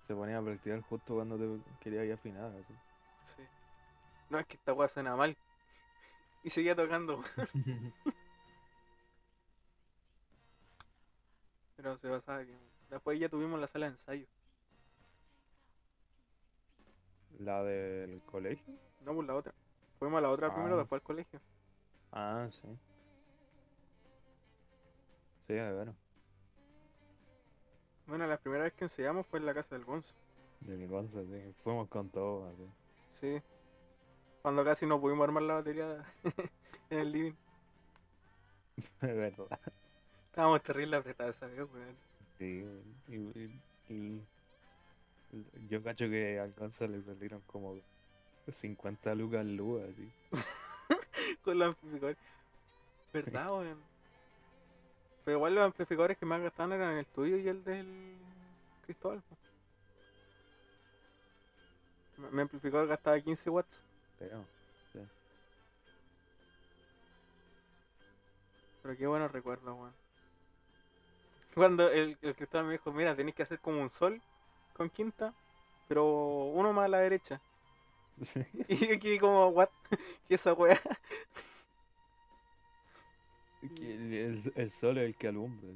se 0.00 0.14
ponía 0.14 0.38
a 0.38 0.42
practicar 0.42 0.80
justo 0.82 1.14
cuando 1.14 1.38
te 1.38 1.60
quería 1.80 2.04
ir 2.04 2.12
afinar. 2.12 2.46
Así. 2.46 2.74
Sí. 3.24 3.42
No, 4.28 4.38
es 4.38 4.46
que 4.46 4.56
esta 4.56 4.72
weá 4.72 4.88
suena 4.88 5.14
mal. 5.16 5.36
Y 6.42 6.50
seguía 6.50 6.74
tocando, 6.74 7.22
weón. 7.36 7.48
Pero 11.76 11.96
se 11.96 12.08
pasaba 12.08 12.38
bien. 12.40 12.58
Después 12.90 13.18
ya 13.18 13.28
tuvimos 13.28 13.58
la 13.60 13.66
sala 13.66 13.86
de 13.86 13.92
ensayo. 13.92 14.26
La 17.38 17.62
del 17.62 18.20
colegio. 18.22 18.74
No, 19.04 19.14
pues 19.14 19.26
la 19.26 19.34
otra. 19.34 19.54
Fuimos 19.98 20.18
a 20.18 20.20
la 20.22 20.30
otra 20.30 20.52
primero, 20.52 20.74
Ah. 20.74 20.78
después 20.78 21.00
al 21.00 21.06
colegio. 21.06 21.40
Ah, 22.12 22.48
sí. 22.50 22.68
Sí, 25.46 25.54
de 25.54 25.72
veras. 25.72 25.94
Bueno, 28.06 28.26
la 28.26 28.38
primera 28.38 28.64
vez 28.64 28.72
que 28.74 28.84
ensayamos 28.84 29.26
fue 29.26 29.38
en 29.38 29.46
la 29.46 29.54
casa 29.54 29.74
del 29.76 29.84
Gonzo. 29.84 30.14
Del 30.60 30.86
Gonza, 30.88 31.22
sí. 31.24 31.54
Fuimos 31.62 31.88
con 31.88 32.08
todo, 32.10 32.48
así. 32.48 32.66
Sí. 33.08 33.42
Cuando 34.42 34.64
casi 34.64 34.86
no 34.86 35.00
pudimos 35.00 35.24
armar 35.24 35.42
la 35.44 35.54
batería 35.54 36.04
en 36.90 36.98
el 36.98 37.12
living. 37.12 37.34
De 39.00 39.12
verdad. 39.12 39.58
Estábamos 40.26 40.62
terrible 40.62 40.96
apretados 40.96 41.40
weón. 41.42 41.96
Sí, 42.38 42.64
y, 43.08 43.14
y- 43.16 43.60
y- 43.88 44.26
yo 45.68 45.82
cacho 45.82 46.08
que 46.08 46.38
al 46.38 46.52
Gonza 46.52 46.86
le 46.86 47.00
salieron 47.02 47.40
como 47.46 47.76
50 48.48 49.14
lucas 49.14 49.44
luz, 49.46 49.82
así. 49.82 50.10
Con 51.44 51.58
los 51.58 51.68
amplificadores. 51.68 52.18
¿Verdad, 53.12 53.50
weón? 53.52 53.78
Pero 55.24 55.36
igual 55.36 55.54
los 55.54 55.64
amplificadores 55.64 56.16
que 56.18 56.26
más 56.26 56.40
gastaban 56.40 56.72
eran 56.72 56.96
el 56.96 57.06
tuyo 57.06 57.36
y 57.36 57.46
el 57.48 57.62
del 57.64 58.16
Cristóbal. 58.84 59.22
Mi- 62.32 62.40
amplificador 62.42 62.86
gastaba 62.88 63.20
15 63.20 63.50
watts. 63.50 63.84
Pero, 64.18 64.44
Pero 68.82 68.96
qué 68.96 69.06
buenos 69.06 69.30
recuerdos, 69.30 69.76
weón. 69.78 69.92
Cuando 71.54 71.90
el, 71.90 72.16
el 72.22 72.34
Cristóbal 72.34 72.66
me 72.66 72.72
dijo, 72.72 72.92
mira, 72.92 73.14
tenéis 73.14 73.34
que 73.34 73.42
hacer 73.42 73.58
como 73.60 73.80
un 73.82 73.90
sol 73.90 74.20
con 74.80 74.88
quinta, 74.88 75.34
pero 75.88 76.06
uno 76.54 76.72
más 76.72 76.86
a 76.86 76.88
la 76.88 77.00
derecha. 77.00 77.38
sí. 78.22 78.40
Y 78.68 78.98
quedé 78.98 79.20
como, 79.20 79.48
what? 79.48 79.68
¿Qué 80.26 80.36
esa 80.36 80.54
weá? 80.54 80.80
El, 83.76 84.70
sol 84.70 84.96
es 84.96 85.04
el 85.04 85.16
que 85.18 85.28
alumbra. 85.28 85.68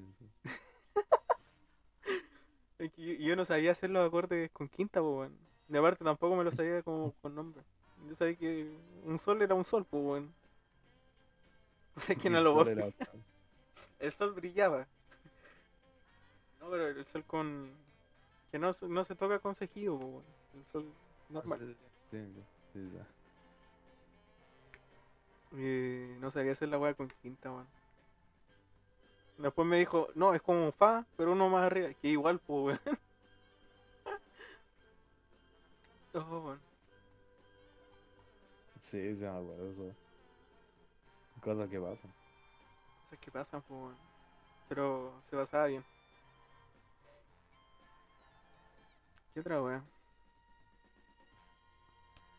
yo- 2.96 3.36
no 3.36 3.44
sabía 3.44 3.72
hacer 3.72 3.90
los 3.90 4.08
acordes 4.08 4.50
con 4.52 4.70
quinta, 4.70 5.00
po, 5.00 5.18
weón. 5.18 5.36
Y 5.68 5.76
aparte 5.76 6.02
tampoco 6.02 6.34
me 6.34 6.44
lo 6.44 6.50
sabía 6.50 6.82
como 6.82 7.12
con 7.20 7.34
nombre. 7.34 7.62
Yo 8.08 8.14
sabía 8.14 8.36
que 8.36 8.74
un 9.04 9.18
sol 9.18 9.42
era 9.42 9.54
un 9.54 9.64
sol, 9.64 9.84
pues, 9.84 10.02
weón. 10.02 10.34
O 11.94 12.00
sea 12.00 12.16
que 12.16 12.30
no 12.30 12.38
el 12.38 12.44
lo 12.44 12.64
sol. 12.64 12.94
El 13.98 14.12
sol 14.14 14.32
brillaba. 14.32 14.86
No, 16.58 16.70
pero 16.70 16.88
el 16.88 17.04
sol 17.04 17.22
con. 17.26 17.83
Que 18.54 18.58
no, 18.60 18.72
se- 18.72 18.86
no 18.86 19.02
se 19.02 19.16
toca 19.16 19.40
con 19.40 19.52
weón. 19.96 20.22
Sol 20.70 20.86
normal. 21.28 21.76
Sí, 22.08 22.18
sí, 22.72 22.86
sí, 22.86 22.98
no 26.20 26.30
sabía 26.30 26.52
hacer 26.52 26.68
la 26.68 26.78
weá 26.78 26.94
con 26.94 27.08
quinta, 27.20 27.50
weón. 27.50 27.66
Después 29.38 29.66
me 29.66 29.78
dijo, 29.78 30.06
no, 30.14 30.34
es 30.34 30.40
como 30.40 30.66
un 30.66 30.72
fa, 30.72 31.04
pero 31.16 31.32
uno 31.32 31.48
más 31.48 31.64
arriba. 31.64 31.92
Que 31.94 32.10
igual, 32.10 32.38
pues, 32.38 32.78
weón. 32.86 32.98
Oh, 36.14 36.38
weón. 36.38 36.60
Sí, 38.78 39.16
sí, 39.16 39.24
me 39.24 39.30
acuerdo 39.30 39.68
eso. 39.68 39.92
Cosas 41.40 41.68
que 41.68 41.80
pasan. 41.80 42.14
Cosas 43.02 43.18
que 43.18 43.30
pasan, 43.32 43.62
pues, 43.62 43.80
weón. 43.80 43.96
Pero 44.68 45.12
se 45.28 45.36
pasaba 45.36 45.66
bien. 45.66 45.84
¿Qué 49.34 49.40
otra 49.40 49.60
weá? 49.62 49.84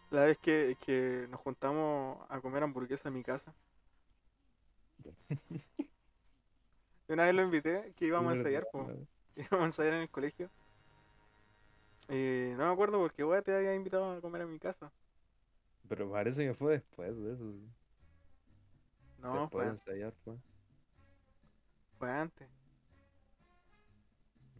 La 0.09 0.25
vez 0.25 0.37
que, 0.39 0.77
que 0.79 1.27
nos 1.29 1.39
juntamos 1.41 2.25
a 2.29 2.41
comer 2.41 2.63
hamburguesa 2.63 3.09
en 3.09 3.13
mi 3.15 3.23
casa. 3.23 3.55
Y 7.09 7.13
una 7.13 7.25
vez 7.25 7.33
lo 7.35 7.41
invité, 7.43 7.93
que 7.95 8.05
íbamos 8.05 8.29
a 8.29 8.33
ensayar, 8.33 8.67
po. 8.67 8.93
íbamos 9.35 9.61
a 9.63 9.65
ensayar 9.65 9.93
en 9.95 10.01
el 10.01 10.09
colegio. 10.09 10.49
Eh, 12.07 12.53
no 12.57 12.65
me 12.67 12.71
acuerdo 12.73 12.99
porque 12.99 13.23
weá 13.23 13.41
te 13.41 13.55
había 13.55 13.75
invitado 13.75 14.11
a 14.13 14.21
comer 14.21 14.41
a 14.43 14.47
mi 14.47 14.59
casa. 14.59 14.91
Pero 15.87 16.11
parece 16.11 16.45
que 16.45 16.53
fue 16.53 16.73
después 16.73 17.15
de 17.17 17.33
eso. 17.33 17.53
No, 19.17 19.49
después 19.49 19.49
fue, 19.49 19.65
de 19.65 19.71
an- 19.71 19.77
ensayar, 19.77 20.13
fue. 20.23 20.35
fue 21.97 22.09
antes. 22.11 22.47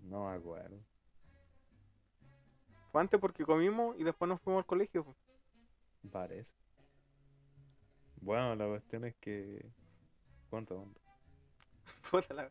No 0.03 0.25
me 0.29 0.35
acuerdo. 0.35 0.79
Fue 2.95 3.01
antes 3.01 3.19
porque 3.19 3.43
comimos 3.43 3.93
y 3.99 4.05
después 4.05 4.29
nos 4.29 4.39
fuimos 4.39 4.61
al 4.61 4.65
colegio. 4.65 5.05
Parece. 6.13 6.55
Bueno, 8.21 8.55
la 8.55 8.67
cuestión 8.67 9.03
es 9.03 9.13
que. 9.17 9.69
¿Cuánto, 10.49 10.77
cuánto? 10.77 11.01
Puta 12.09 12.33
la, 12.33 12.49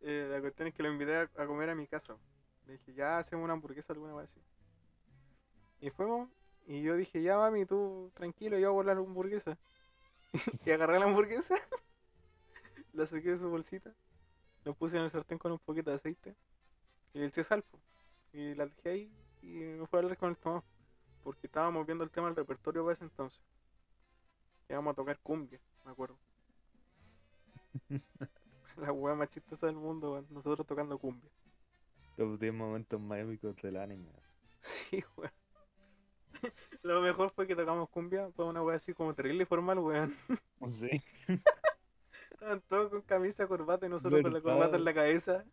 eh, 0.00 0.28
la 0.30 0.40
cuestión 0.40 0.68
es 0.68 0.74
que 0.74 0.82
lo 0.82 0.90
invité 0.90 1.16
a, 1.16 1.30
a 1.36 1.46
comer 1.46 1.68
a 1.68 1.74
mi 1.74 1.86
casa. 1.86 2.16
Le 2.64 2.72
dije, 2.72 2.94
ya 2.94 3.18
hacemos 3.18 3.44
una 3.44 3.52
hamburguesa 3.52 3.92
alguna 3.92 4.14
vez. 4.14 4.34
Y 5.82 5.90
fuimos, 5.90 6.30
y 6.64 6.80
yo 6.80 6.96
dije, 6.96 7.22
ya 7.22 7.36
mami, 7.36 7.66
tú 7.66 8.10
tranquilo, 8.14 8.58
yo 8.58 8.68
hago 8.68 8.82
la 8.82 8.92
hamburguesa. 8.92 9.58
y 10.64 10.70
agarré 10.70 11.00
la 11.00 11.04
hamburguesa, 11.04 11.56
la 12.94 13.04
saqué 13.04 13.28
de 13.28 13.36
su 13.36 13.50
bolsita, 13.50 13.94
la 14.64 14.72
puse 14.72 14.96
en 14.96 15.02
el 15.02 15.10
sartén 15.10 15.36
con 15.36 15.52
un 15.52 15.58
poquito 15.58 15.90
de 15.90 15.96
aceite, 15.96 16.34
y 17.12 17.22
eché 17.22 17.44
sal, 17.44 17.62
y 18.32 18.54
la 18.54 18.64
dejé 18.64 18.88
ahí, 18.88 19.21
y 19.42 19.48
me 19.48 19.86
fui 19.86 19.98
a 19.98 20.02
hablar 20.02 20.16
con 20.16 20.30
el 20.30 20.36
Tomás, 20.36 20.64
porque 21.22 21.46
estábamos 21.46 21.84
viendo 21.86 22.04
el 22.04 22.10
tema 22.10 22.28
del 22.28 22.36
repertorio 22.36 22.82
para 22.82 22.94
ese 22.94 23.04
entonces. 23.04 23.42
Que 24.66 24.74
íbamos 24.74 24.92
a 24.92 24.94
tocar 24.94 25.18
cumbia, 25.20 25.60
me 25.84 25.90
acuerdo. 25.90 26.18
La 28.76 28.92
wea 28.92 29.14
más 29.14 29.28
chistosa 29.28 29.66
del 29.66 29.76
mundo, 29.76 30.12
weón. 30.12 30.26
Nosotros 30.30 30.66
tocando 30.66 30.98
cumbia. 30.98 31.30
Los 32.16 32.38
10 32.38 32.54
momentos 32.54 33.00
más 33.00 33.18
épicos 33.18 33.56
del 33.56 33.76
anime. 33.76 34.10
Sí, 34.60 35.02
weón. 35.16 35.32
Lo 36.82 37.00
mejor 37.02 37.30
fue 37.30 37.46
que 37.46 37.56
tocamos 37.56 37.88
cumbia, 37.90 38.30
fue 38.32 38.46
una 38.46 38.62
wea 38.62 38.76
así 38.76 38.94
como 38.94 39.14
terrible 39.14 39.42
y 39.42 39.46
formal, 39.46 39.78
weón. 39.78 40.16
Sí. 40.68 41.02
Estaban 42.30 42.60
todos 42.62 42.90
con 42.90 43.02
camisa, 43.02 43.46
corbata 43.46 43.86
y 43.86 43.88
nosotros 43.88 44.22
con 44.22 44.32
la 44.32 44.40
¿Verdad? 44.40 44.54
corbata 44.54 44.76
en 44.76 44.84
la 44.84 44.94
cabeza, 44.94 45.44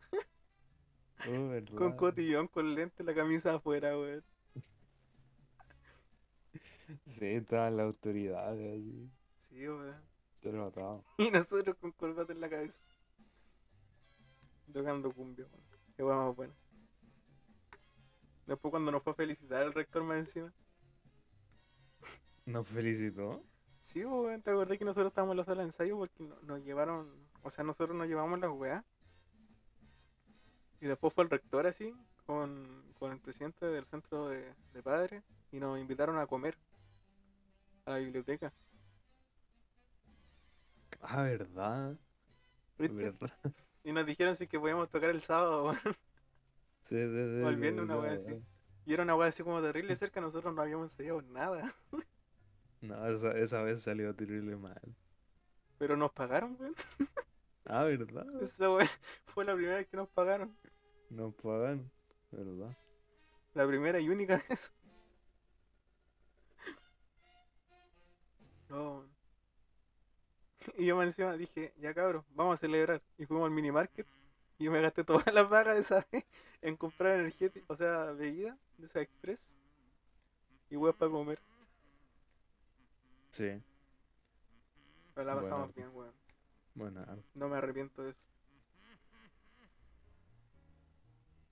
Oh, 1.27 1.75
con 1.75 1.95
cotillón, 1.97 2.47
con 2.47 2.73
lente, 2.75 3.03
la 3.03 3.13
camisa 3.13 3.55
afuera, 3.55 3.97
weón. 3.97 4.23
Sí, 7.05 7.25
estaban 7.25 7.77
las 7.77 7.88
autoridades 7.88 8.79
así. 8.82 9.12
Sí, 9.49 9.67
weón. 9.67 9.95
Se 10.34 10.51
lo 10.51 10.60
notaba. 10.60 11.01
Y 11.17 11.29
nosotros 11.29 11.75
con 11.77 11.91
corbata 11.91 12.32
en 12.34 12.41
la 12.41 12.49
cabeza. 12.49 12.79
Tocando 14.71 15.12
cumbia, 15.12 15.45
weón. 15.45 15.63
Qué 15.95 16.03
wea 16.03 16.15
más 16.15 16.36
buena. 16.36 16.53
Después 18.45 18.71
cuando 18.71 18.91
nos 18.91 19.03
fue 19.03 19.12
a 19.13 19.15
felicitar 19.15 19.63
el 19.63 19.73
rector 19.73 20.03
más 20.03 20.19
encima. 20.19 20.53
Nos 22.45 22.67
felicitó. 22.67 23.43
Sí, 23.82 24.03
weón, 24.05 24.41
te 24.41 24.51
acordás 24.51 24.77
que 24.77 24.86
nosotros 24.86 25.12
estábamos 25.12 25.34
en 25.34 25.38
la 25.38 25.43
sala 25.45 25.62
de 25.62 25.67
ensayo 25.67 25.97
porque 25.97 26.23
no- 26.23 26.39
nos 26.41 26.63
llevaron, 26.63 27.29
o 27.43 27.49
sea, 27.49 27.63
nosotros 27.63 27.95
nos 27.97 28.08
llevamos 28.08 28.39
las 28.39 28.51
weas. 28.51 28.84
Y 30.81 30.87
después 30.87 31.13
fue 31.13 31.23
el 31.23 31.29
rector 31.29 31.67
así, 31.67 31.93
con, 32.25 32.93
con 32.99 33.11
el 33.13 33.19
presidente 33.19 33.65
del 33.65 33.85
centro 33.85 34.27
de, 34.27 34.55
de 34.73 34.83
padres, 34.83 35.23
y 35.51 35.59
nos 35.59 35.79
invitaron 35.79 36.17
a 36.17 36.27
comer 36.27 36.57
a 37.85 37.91
la 37.91 37.97
biblioteca. 37.97 38.53
Ah, 41.01 41.23
verdad. 41.23 41.97
Verdad. 42.87 43.31
Y 43.83 43.91
nos 43.93 44.05
dijeron 44.05 44.35
si 44.35 44.47
que 44.47 44.59
podíamos 44.59 44.89
tocar 44.89 45.09
el 45.09 45.21
sábado, 45.21 45.65
weón. 45.65 45.97
Sí, 46.81 46.95
sí, 46.95 47.05
sí. 47.05 47.39
O 47.39 47.49
el 47.49 47.57
sí, 47.57 47.57
viernes 47.57 47.83
sí, 47.85 47.85
una 47.85 47.97
wea 47.97 48.13
verdad. 48.13 48.13
así. 48.13 48.43
Y 48.85 48.93
era 48.93 49.03
una 49.03 49.15
wea 49.15 49.29
así 49.29 49.43
como 49.43 49.61
terrible 49.61 49.95
cerca, 49.97 50.21
nosotros 50.21 50.53
no 50.53 50.61
habíamos 50.61 50.91
ensayado 50.91 51.21
nada. 51.21 51.75
No, 52.81 53.07
esa, 53.07 53.31
esa 53.37 53.61
vez 53.61 53.81
salió 53.81 54.13
terrible 54.15 54.55
mal. 54.57 54.95
Pero 55.77 55.97
nos 55.97 56.11
pagaron, 56.11 56.55
weón. 56.59 56.75
Ah, 57.69 57.84
verdad. 57.86 58.25
Esa 58.41 58.67
fue 59.25 59.45
la 59.45 59.55
primera 59.55 59.77
vez 59.77 59.88
que 59.88 59.95
nos 59.97 60.10
pagaron. 60.10 60.53
Nos 61.12 61.36
pagan. 61.36 61.91
¿Verdad? 62.32 62.75
La 63.53 63.67
primera 63.67 63.99
y 63.99 64.10
única 64.10 64.43
vez. 64.49 64.73
No. 68.69 69.03
Y 70.77 70.86
yo 70.86 70.95
más 70.95 71.08
encima 71.08 71.36
dije, 71.36 71.73
ya 71.77 71.93
cabros, 71.93 72.23
vamos 72.36 72.55
a 72.55 72.58
celebrar. 72.58 73.01
Y 73.17 73.25
fuimos 73.25 73.45
al 73.45 73.51
mini 73.51 73.71
market. 73.71 74.08
Y 74.58 74.65
yo 74.65 74.71
me 74.71 74.82
gasté 74.82 75.03
todas 75.03 75.34
las 75.34 75.47
pagas 75.47 75.75
de 75.75 75.82
esa 75.82 76.05
vez 76.12 76.25
en 76.62 76.75
comprar 76.77 77.19
energética, 77.19 77.65
o 77.73 77.75
sea, 77.77 78.12
bebida 78.12 78.58
de 78.77 78.86
esa 78.86 79.01
express. 79.01 79.58
Y 80.69 80.75
huevos 80.77 80.95
para 80.95 81.12
comer. 81.12 81.39
Sí. 83.32 83.62
Pero 85.13 85.27
la 85.27 85.36
Bueno. 85.36 85.49
pasamos 85.49 85.75
bien, 85.75 85.89
weón. 85.93 86.13
Bueno, 86.79 87.05
No 87.35 87.49
me 87.49 87.57
arrepiento 87.57 88.01
de 88.03 88.11
eso. 88.11 88.19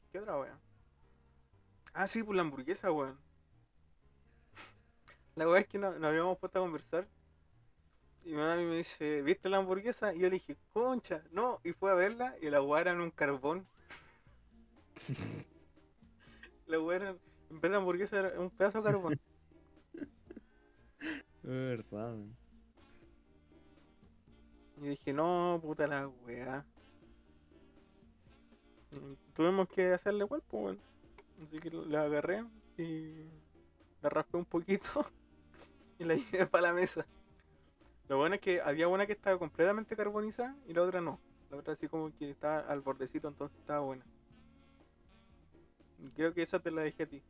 ¿Qué 0.10 0.20
otra 0.20 0.38
weón? 0.40 0.58
Ah, 1.94 2.08
sí, 2.08 2.24
pues 2.24 2.38
la 2.38 2.44
hamburguesa, 2.44 2.90
weón. 2.94 3.18
La 5.36 5.50
weá 5.50 5.60
es 5.60 5.68
que 5.68 5.78
no- 5.80 5.92
nos 6.00 6.06
habíamos 6.10 6.38
puesto 6.38 6.60
a 6.60 6.62
conversar. 6.62 7.06
Y 8.24 8.30
mi 8.30 8.38
mamá 8.38 8.56
me 8.56 8.78
dice, 8.78 9.22
¿viste 9.22 9.50
la 9.50 9.58
hamburguesa? 9.58 10.14
Y 10.14 10.20
yo 10.20 10.28
le 10.28 10.36
dije, 10.36 10.56
concha, 10.72 11.22
no. 11.32 11.60
Y 11.66 11.74
fue 11.74 11.92
a 11.92 11.96
verla 11.96 12.34
y 12.42 12.50
la 12.50 12.62
weá 12.62 12.80
era 12.82 12.92
en 12.92 13.02
un 13.02 13.12
carbón. 13.12 13.68
la 16.68 16.80
weá 16.80 16.96
era, 16.98 17.10
en 17.50 17.62
vez 17.62 17.72
de 17.72 17.78
hamburguesa 17.78 18.20
era 18.20 18.40
un 18.40 18.50
pedazo 18.50 18.80
de 18.80 18.84
carbón. 18.86 19.20
es 21.02 21.50
verdad. 21.50 22.16
man. 22.16 22.38
Y 24.78 24.88
dije, 24.88 25.14
no, 25.14 25.60
puta 25.62 25.88
la 25.88 26.08
weá. 26.08 26.66
Tuvimos 29.34 29.68
que 29.70 29.94
hacerle 29.94 30.24
igual, 30.26 30.44
pues. 30.48 30.78
Así 31.44 31.60
que 31.60 31.70
la 31.72 32.04
agarré 32.04 32.44
y 32.78 33.26
la 34.02 34.10
raspé 34.10 34.38
un 34.38 34.46
poquito 34.46 35.06
y 36.00 36.06
la 36.06 36.16
llevé 36.16 36.48
para 36.48 36.68
la 36.70 36.74
mesa. 36.74 37.06
Lo 38.10 38.18
bueno 38.18 38.36
es 38.36 38.42
que 38.42 38.62
había 38.62 38.88
una 38.88 39.06
que 39.06 39.14
estaba 39.14 39.38
completamente 39.38 39.96
carbonizada 39.96 40.56
y 40.68 40.74
la 40.74 40.82
otra 40.84 41.02
no. 41.02 41.20
La 41.52 41.58
otra 41.58 41.74
así 41.74 41.88
como 41.88 42.12
que 42.18 42.30
estaba 42.32 42.60
al 42.60 42.82
bordecito, 42.82 43.28
entonces 43.28 43.58
estaba 43.60 43.82
buena. 43.82 44.06
Creo 46.16 46.34
que 46.34 46.42
esa 46.42 46.60
te 46.60 46.72
la 46.72 46.82
dejé 46.82 47.04
a 47.04 47.08
ti. 47.10 47.22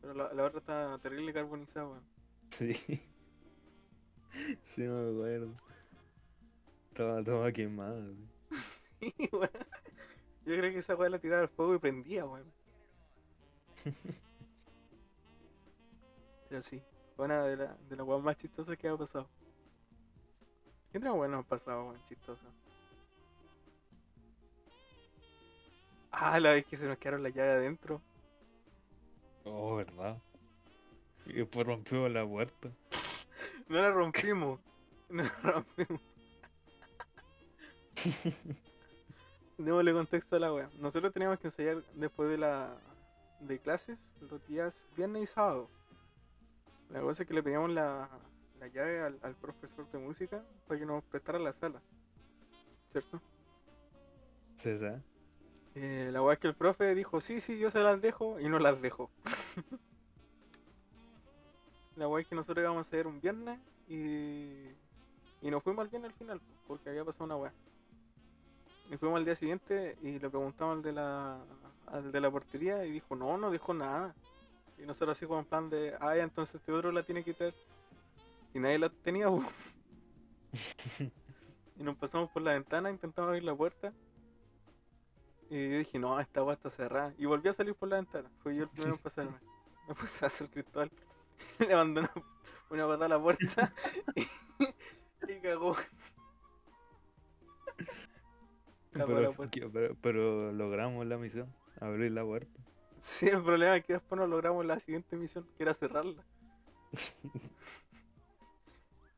Pero 0.00 0.14
la, 0.14 0.32
la 0.34 0.44
otra 0.44 0.60
está 0.60 0.98
terrible 1.00 1.32
carbonizada, 1.34 1.88
weón. 1.88 2.04
Sí. 2.50 2.74
Sí, 4.62 4.82
me 4.82 5.10
acuerdo. 5.10 5.54
Estaba 6.92 7.24
toda 7.24 7.50
quemada. 7.52 8.04
sí. 8.52 9.14
Sí, 9.16 9.28
weón. 9.32 9.50
Yo 10.44 10.56
creo 10.56 10.70
que 10.70 10.78
esa 10.78 10.94
weá 10.94 11.08
la 11.08 11.18
tiraba 11.18 11.40
al 11.40 11.48
fuego 11.48 11.74
y 11.74 11.78
prendía, 11.78 12.26
weón. 12.26 12.52
Pero 16.48 16.60
sí, 16.60 16.82
fue 17.16 17.24
una 17.24 17.44
de 17.44 17.56
las 17.56 17.88
de 17.88 17.96
las 17.96 18.06
weas 18.06 18.22
más 18.22 18.36
chistosas 18.36 18.76
que 18.76 18.88
ha 18.88 18.96
pasado. 18.96 19.26
¿Qué 20.90 20.98
otra 20.98 21.14
weá 21.14 21.30
nos 21.30 21.46
ha 21.46 21.48
pasado, 21.48 21.86
weón, 21.86 22.04
chistosa? 22.04 22.46
Ah, 26.10 26.38
la 26.38 26.52
vez 26.52 26.66
que 26.66 26.76
se 26.76 26.86
nos 26.86 26.98
quedaron 26.98 27.22
las 27.22 27.32
llaves 27.32 27.54
adentro. 27.54 28.02
Oh, 29.44 29.76
¿verdad? 29.76 30.20
Y 31.24 31.32
después 31.32 31.66
rompió 31.66 32.06
la 32.10 32.26
puerta. 32.26 32.70
No 33.68 33.80
la 33.80 33.90
rompimos. 33.90 34.60
No 35.08 35.22
la 35.22 35.52
rompimos. 35.52 36.11
Démosle 39.58 39.92
contexto 39.92 40.36
a 40.36 40.38
la 40.38 40.52
wea. 40.52 40.70
Nosotros 40.78 41.12
teníamos 41.12 41.38
que 41.38 41.48
ensayar 41.48 41.82
después 41.94 42.28
de 42.30 42.38
la 42.38 42.76
de 43.40 43.58
clases 43.58 43.98
los 44.20 44.44
días 44.46 44.86
viernes 44.96 45.24
y 45.24 45.26
sábado. 45.26 45.68
La 46.90 47.00
cosa 47.00 47.22
es 47.22 47.28
que 47.28 47.34
le 47.34 47.42
pedíamos 47.42 47.70
la, 47.70 48.08
la 48.60 48.68
llave 48.68 49.02
al, 49.02 49.18
al 49.22 49.34
profesor 49.34 49.88
de 49.90 49.98
música 49.98 50.42
para 50.66 50.78
que 50.78 50.86
nos 50.86 51.02
prestara 51.04 51.38
la 51.38 51.52
sala. 51.52 51.80
¿Cierto? 52.88 53.20
Sí, 54.56 54.78
sí. 54.78 54.86
Eh, 55.74 56.10
la 56.12 56.22
wea 56.22 56.34
es 56.34 56.38
que 56.38 56.48
el 56.48 56.54
profe 56.54 56.94
dijo, 56.94 57.20
sí, 57.20 57.40
sí, 57.40 57.58
yo 57.58 57.70
se 57.70 57.80
las 57.80 58.00
dejo 58.00 58.38
y 58.38 58.48
no 58.48 58.58
las 58.58 58.80
dejó. 58.80 59.10
la 61.96 62.08
wea 62.08 62.22
es 62.22 62.28
que 62.28 62.34
nosotros 62.34 62.62
íbamos 62.62 62.86
a 62.86 62.88
hacer 62.88 63.06
un 63.06 63.20
viernes 63.20 63.58
y, 63.88 64.68
y 65.40 65.50
nos 65.50 65.62
fuimos 65.62 65.82
al 65.82 65.88
viernes 65.88 66.12
al 66.12 66.18
final, 66.18 66.40
porque 66.66 66.90
había 66.90 67.04
pasado 67.04 67.24
una 67.24 67.36
wea. 67.36 67.52
Y 68.90 68.96
fuimos 68.98 69.18
al 69.18 69.24
día 69.24 69.34
siguiente 69.36 69.96
y 70.02 70.18
le 70.18 70.28
preguntamos 70.30 70.76
al 70.76 70.82
de 70.82 70.92
la, 70.92 71.46
al 71.86 72.12
de 72.12 72.20
la 72.20 72.30
portería 72.30 72.84
y 72.84 72.90
dijo, 72.92 73.16
no, 73.16 73.36
no 73.38 73.50
dejó 73.50 73.72
nada. 73.74 74.14
Y 74.78 74.86
nosotros 74.86 75.16
así 75.18 75.26
como 75.26 75.40
en 75.40 75.46
plan 75.46 75.70
de, 75.70 75.96
ya, 76.00 76.16
entonces 76.22 76.56
este 76.56 76.72
otro 76.72 76.92
la 76.92 77.04
tiene 77.04 77.24
que 77.24 77.34
traer. 77.34 77.56
Y 78.54 78.60
nadie 78.60 78.78
la 78.78 78.90
tenía. 78.90 79.28
Y 81.76 81.82
nos 81.82 81.96
pasamos 81.98 82.30
por 82.30 82.40
la 82.42 82.54
ventana, 82.54 82.90
intentamos 82.90 83.28
abrir 83.28 83.44
la 83.44 83.54
puerta. 83.54 83.92
Y 85.48 85.70
yo 85.70 85.78
dije, 85.78 85.98
no, 85.98 86.18
esta 86.20 86.40
agua 86.40 86.54
está 86.54 86.70
cerrada. 86.70 87.14
Y 87.18 87.26
volví 87.26 87.48
a 87.48 87.52
salir 87.52 87.74
por 87.74 87.88
la 87.88 87.96
ventana. 87.96 88.30
Fui 88.38 88.56
yo 88.56 88.64
el 88.64 88.70
primero 88.70 88.94
en 88.94 88.98
pasarme. 89.02 89.38
Me 89.88 89.94
puse 89.94 90.24
a 90.24 90.28
hacer 90.28 90.48
cristal. 90.50 90.90
Le 91.58 91.74
mandé 91.76 92.00
una, 92.00 92.12
una 92.70 92.86
patada 92.86 93.06
a 93.06 93.08
la 93.10 93.22
puerta. 93.22 93.72
Y, 94.16 94.22
y 95.32 95.40
cagó. 95.40 95.76
Pero, 98.92 100.52
logramos 100.52 101.06
la 101.06 101.16
misión, 101.18 101.52
abrir 101.80 102.12
la 102.12 102.24
puerta. 102.24 102.60
Sí, 102.98 103.26
el 103.28 103.42
problema 103.42 103.76
es 103.76 103.84
que 103.84 103.94
después 103.94 104.20
no 104.20 104.26
logramos 104.26 104.64
la 104.64 104.78
siguiente 104.78 105.16
misión, 105.16 105.46
que 105.56 105.62
era 105.62 105.74
cerrarla. 105.74 106.22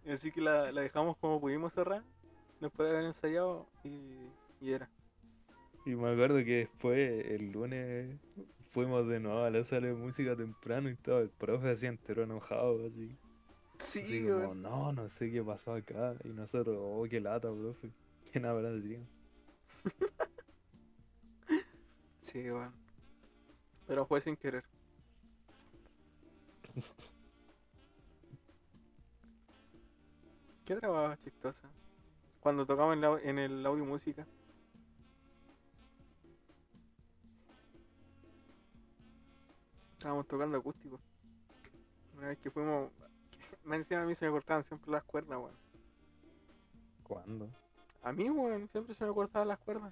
Así 0.08 0.30
que 0.30 0.40
la, 0.40 0.70
la 0.70 0.82
dejamos 0.82 1.16
como 1.16 1.40
pudimos 1.40 1.72
cerrar, 1.72 2.02
después 2.60 2.88
de 2.88 2.94
haber 2.94 3.06
ensayado, 3.06 3.66
y, 3.82 4.30
y 4.60 4.72
era. 4.72 4.88
Y 5.86 5.94
me 5.96 6.12
acuerdo 6.12 6.36
que 6.36 6.58
después, 6.58 7.26
el 7.26 7.52
lunes, 7.52 8.16
fuimos 8.70 9.06
de 9.06 9.20
nuevo 9.20 9.44
a 9.44 9.50
la 9.50 9.62
sala 9.64 9.86
de 9.86 9.94
música 9.94 10.34
temprano 10.34 10.88
y 10.88 10.92
estaba 10.92 11.20
el 11.20 11.28
profe 11.28 11.70
así 11.70 11.86
entero 11.86 12.24
enojado, 12.24 12.86
así. 12.86 13.16
Sí, 13.78 14.00
Así 14.00 14.22
como, 14.24 14.54
no, 14.54 14.92
no 14.92 15.08
sé 15.08 15.30
qué 15.30 15.42
pasó 15.42 15.74
acá. 15.74 16.14
Y 16.24 16.28
nosotros, 16.28 16.76
oh, 16.80 17.06
qué 17.08 17.20
lata, 17.20 17.52
profe. 17.52 17.90
¿Quién 18.30 18.46
habrá 18.46 18.80
sido? 18.80 19.00
Sí, 22.20 22.50
weón. 22.50 22.72
Pero 23.86 24.04
fue 24.06 24.20
sin 24.20 24.36
querer. 24.36 24.64
¿Qué 30.64 30.74
trababa 30.76 31.16
chistosa? 31.18 31.68
Cuando 32.40 32.66
la- 33.00 33.20
en 33.22 33.38
el 33.38 33.64
audio 33.66 33.84
música. 33.84 34.26
Estábamos 39.92 40.26
tocando 40.28 40.58
acústico. 40.58 41.00
Una 42.16 42.28
vez 42.28 42.38
que 42.38 42.50
fuimos. 42.50 42.90
Más 43.64 43.78
encima 43.78 44.02
a 44.02 44.06
mí 44.06 44.14
se 44.14 44.26
me 44.26 44.32
cortaban 44.32 44.64
siempre 44.64 44.90
las 44.90 45.04
cuerdas, 45.04 45.38
weón. 45.38 45.56
¿Cuándo? 47.02 47.48
A 48.04 48.12
mí, 48.12 48.28
weón, 48.28 48.68
siempre 48.68 48.94
se 48.94 49.06
me 49.06 49.14
cortaban 49.14 49.48
las 49.48 49.58
cuerdas. 49.58 49.90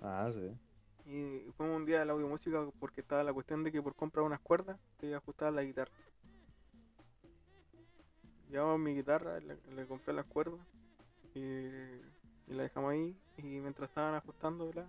Ah, 0.00 0.28
sí. 0.32 0.50
Y 1.06 1.52
fuimos 1.52 1.76
un 1.76 1.86
día 1.86 2.02
al 2.02 2.10
audio 2.10 2.26
música 2.26 2.66
porque 2.80 3.00
estaba 3.00 3.22
la 3.22 3.32
cuestión 3.32 3.62
de 3.62 3.70
que 3.70 3.80
por 3.80 3.94
comprar 3.94 4.24
unas 4.24 4.40
cuerdas 4.40 4.76
te 4.98 5.14
ajustaban 5.14 5.54
la 5.54 5.62
guitarra. 5.62 5.92
Llevamos 8.50 8.80
mi 8.80 8.96
guitarra, 8.96 9.38
le, 9.38 9.56
le 9.72 9.86
compré 9.86 10.12
las 10.14 10.26
cuerdas 10.26 10.58
y, 11.32 11.40
y 11.40 12.48
la 12.48 12.64
dejamos 12.64 12.90
ahí. 12.90 13.16
Y 13.38 13.42
mientras 13.42 13.88
estaban 13.88 14.16
ajustándola, 14.16 14.88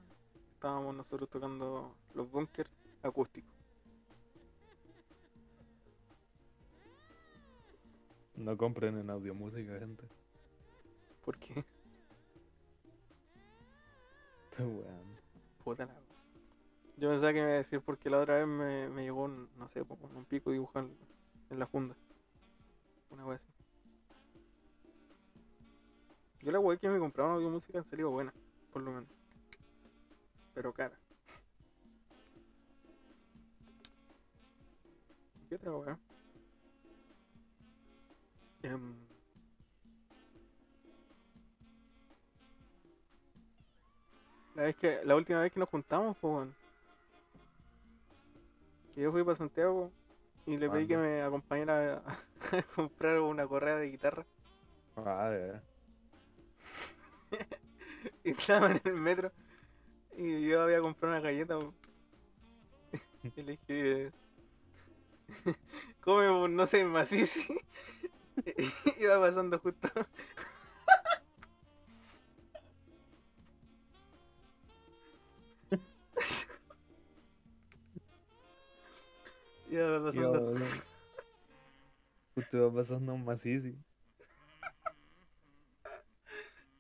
estábamos 0.56 0.96
nosotros 0.96 1.30
tocando 1.30 1.96
los 2.16 2.32
bunkers 2.32 2.72
acústicos. 3.04 3.52
No 8.34 8.58
compren 8.58 8.98
en 8.98 9.12
audio 9.12 9.36
música, 9.36 9.78
gente. 9.78 10.04
¿Por 11.24 11.38
qué? 11.38 11.64
Puta 15.64 15.88
Yo 16.96 17.10
pensaba 17.10 17.34
que 17.34 17.40
iba 17.40 17.48
a 17.48 17.54
decir 17.54 17.82
porque 17.82 18.10
la 18.10 18.22
otra 18.22 18.38
vez 18.38 18.48
me, 18.48 18.90
me 18.90 19.04
llegó 19.04 19.28
no 19.28 19.68
sé, 19.68 19.82
un 19.82 20.26
pico 20.26 20.52
dibujado 20.52 20.90
en, 21.50 21.60
la 21.60 21.68
funda. 21.68 21.96
Una 23.10 23.26
wea 23.26 23.36
así. 23.36 23.52
Yo 26.42 26.52
la 26.52 26.60
wea 26.60 26.78
que 26.78 26.88
me 26.88 27.00
compraba 27.00 27.30
una 27.30 27.38
audio 27.38 27.50
música 27.50 27.80
han 27.80 27.90
salido 27.90 28.12
buena, 28.12 28.34
por 28.72 28.82
lo 28.82 28.92
menos. 28.92 29.10
Pero 30.54 30.72
cara. 30.72 30.98
¿Qué 35.50 35.56
otra 35.56 35.72
wea? 35.76 36.00
Em, 38.64 39.05
La 44.56 44.64
vez 44.64 44.76
que, 44.78 45.02
la 45.04 45.16
última 45.16 45.42
vez 45.42 45.52
que 45.52 45.60
nos 45.60 45.70
juntamos, 45.70 46.18
pues, 46.20 46.48
yo 48.96 49.12
fui 49.12 49.24
para 49.24 49.36
Santiago 49.36 49.92
y 50.46 50.58
le 50.58 50.70
pedí 50.70 50.88
que 50.88 50.98
me 50.98 51.22
acompañara 51.22 52.02
a, 52.06 52.58
a 52.58 52.64
comprar 52.64 53.20
una 53.20 53.48
correa 53.48 53.76
de 53.76 53.92
guitarra. 53.92 54.26
Ah, 54.96 55.30
de 55.30 55.38
veras. 55.40 55.64
Y 58.24 58.32
estaba 58.32 58.70
en 58.70 58.82
el 58.84 58.94
metro 58.94 59.32
y 60.18 60.48
yo 60.48 60.62
había 60.62 60.80
comprado 60.80 61.16
una 61.16 61.22
galleta. 61.22 61.58
po. 61.60 61.74
Y 63.36 63.42
le 63.42 63.52
dije, 63.68 64.12
come, 66.02 66.50
no 66.50 66.66
sé, 66.66 66.86
macizo. 66.86 67.40
Y 68.46 69.04
Iba 69.04 69.20
pasando 69.20 69.60
justo. 69.60 69.90
Iba 79.76 80.04
pasando. 80.04 80.58
Yo, 80.58 80.66
Usted 82.36 82.62
va 82.62 82.74
pasando 82.74 83.14
un 83.14 83.26
macizo. 83.26 83.70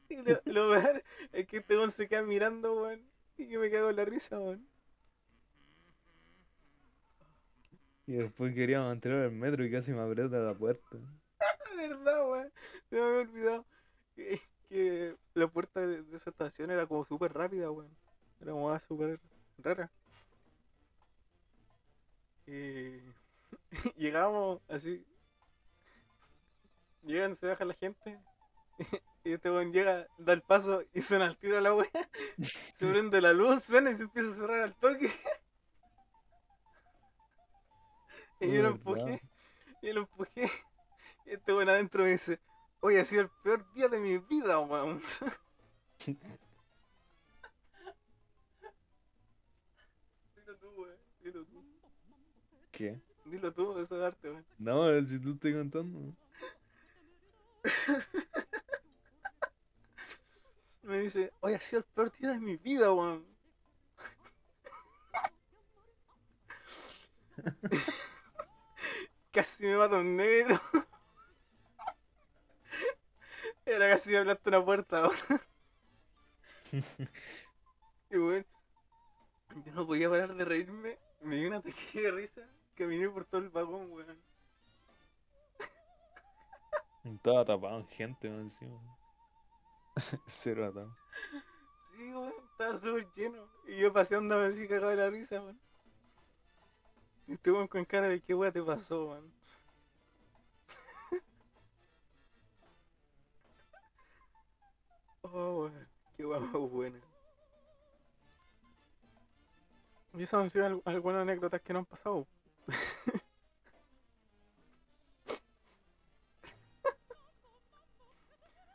Y 0.08 0.18
lo, 0.18 0.40
lo 0.46 0.72
peor 0.72 1.04
es 1.34 1.48
que 1.48 1.58
este 1.58 1.76
weón 1.76 1.92
se 1.92 2.08
queda 2.08 2.22
mirando, 2.22 2.74
weón. 2.82 3.02
Y 3.38 3.48
yo 3.48 3.60
me 3.60 3.70
cago 3.72 3.90
en 3.90 3.96
la 3.96 4.06
risa, 4.06 4.40
weón. 4.40 4.66
Y 8.08 8.14
después 8.14 8.54
queríamos 8.54 8.94
entrar 8.94 9.24
al 9.24 9.32
metro 9.32 9.66
y 9.66 9.72
casi 9.72 9.92
me 9.92 10.02
aprieta 10.02 10.38
la 10.38 10.54
puerta. 10.54 10.98
Verdad, 11.76 12.30
weón. 12.30 12.54
Se 12.90 12.96
me 12.96 13.02
había 13.02 13.20
olvidado 13.22 13.66
que, 14.16 14.40
que 14.70 15.18
la 15.34 15.48
puerta 15.48 15.82
de, 15.82 16.04
de 16.04 16.16
esa 16.16 16.30
estación 16.30 16.70
era 16.72 16.86
como 16.86 17.04
súper 17.04 17.34
rápida, 17.34 17.72
weón. 17.72 17.98
Era 18.40 18.52
como 18.52 18.80
súper 18.80 19.20
rara. 19.58 19.92
Y 22.48 23.02
llegamos 23.98 24.62
así. 24.70 25.06
Llegan, 27.04 27.36
se 27.36 27.48
baja 27.48 27.66
la 27.66 27.74
gente. 27.74 28.20
Y 29.26 29.34
este 29.34 29.50
weón 29.50 29.74
llega, 29.74 30.08
da 30.20 30.34
el 30.34 30.44
paso 30.44 30.84
y 30.94 31.02
suena 31.02 31.26
al 31.26 31.36
tiro 31.40 31.58
a 31.58 31.62
la 31.62 31.74
weá. 31.74 31.90
Se 32.78 32.86
prende 32.88 33.20
la 33.22 33.34
luz, 33.34 33.64
suena 33.64 33.90
y 33.90 33.96
se 33.96 34.04
empieza 34.04 34.30
a 34.30 34.36
cerrar 34.36 34.62
al 34.62 34.76
toque. 34.76 35.10
Y 38.40 38.54
yo 38.54 38.62
lo 38.62 38.68
empujé. 38.68 39.20
Y 39.82 39.94
lo 39.94 40.02
empujé. 40.02 40.52
Y 41.26 41.32
este 41.32 41.54
weón 41.54 41.70
adentro 41.70 42.04
me 42.04 42.12
dice, 42.12 42.40
hoy 42.82 42.98
ha 42.98 43.06
sido 43.06 43.24
el 43.24 43.30
peor 43.44 43.66
día 43.74 43.88
de 43.88 44.00
mi 44.00 44.20
vida, 44.20 44.60
weón. 44.60 45.02
Dilo 46.06 46.20
tú, 50.60 50.70
weón. 50.78 51.00
Dilo 51.24 51.46
tú. 51.46 51.75
¿Qué? 52.76 53.00
Dilo 53.24 53.54
tú, 53.54 53.80
eso 53.80 53.96
es 53.96 54.04
arte, 54.04 54.30
weón. 54.30 54.46
No, 54.60 55.02
si 55.08 55.18
tú 55.18 55.32
estoy 55.32 55.54
contando. 55.54 56.14
Me 60.84 61.00
dice, 61.00 61.32
hoy 61.40 61.54
ha 61.54 61.60
sido 61.62 61.80
el 61.80 61.86
peor 61.86 62.12
día 62.12 62.32
de 62.32 62.40
mi 62.40 62.58
vida, 62.58 62.92
weón. 62.92 63.26
casi 69.32 69.64
me 69.64 69.78
mata 69.78 69.96
un 69.96 70.18
negro. 70.18 70.60
Era 73.66 73.90
casi 73.90 74.12
me 74.12 74.18
aplaste 74.18 74.50
una 74.50 74.66
puerta, 74.66 75.08
weón. 75.08 75.42
Y 78.10 78.18
weón, 78.18 78.46
yo 79.64 79.74
no 79.74 79.88
podía 79.88 80.10
parar 80.10 80.36
de 80.36 80.44
reírme. 80.44 81.00
Me 81.22 81.38
dio 81.38 81.48
un 81.48 81.54
ataque 81.54 82.02
de 82.02 82.12
risa. 82.12 82.46
Caminé 82.76 83.10
por 83.10 83.26
todo 83.26 83.42
el 83.42 83.50
vagón, 83.50 83.92
weón. 83.92 84.18
Estaba 87.04 87.46
tapado 87.46 87.78
en 87.80 87.88
gente 87.88 88.30
más 88.30 88.40
encima. 88.42 88.80
Cero 90.28 90.66
atado. 90.66 90.96
Sí, 91.96 92.12
weón, 92.14 92.34
estaba 92.52 92.78
súper 92.78 93.12
lleno. 93.14 93.48
Y 93.68 93.78
yo 93.78 93.94
paseando 93.94 94.40
así 94.42 94.68
cagado 94.68 94.90
de 94.90 94.96
la 94.98 95.10
risa, 95.10 95.42
weón. 95.42 95.60
Y 97.28 97.34
este 97.34 97.52
weón 97.52 97.68
con 97.68 97.86
cara 97.86 98.08
de 98.08 98.22
qué 98.22 98.34
weón 98.34 98.54
te 98.54 98.64
pasó, 98.64 99.08
weón. 99.10 99.32
oh, 105.24 105.60
weón, 105.62 105.88
qué 106.16 106.26
weón 106.26 106.52
más 106.52 106.72
buena. 106.72 107.00
Y 110.14 110.24
esas 110.24 110.42
han 110.42 110.50
sido 110.50 110.66
al- 110.66 110.82
algunas 110.86 111.22
anécdotas 111.22 111.62
que 111.62 111.74
no 111.74 111.80
han 111.80 111.86
pasado. 111.86 112.28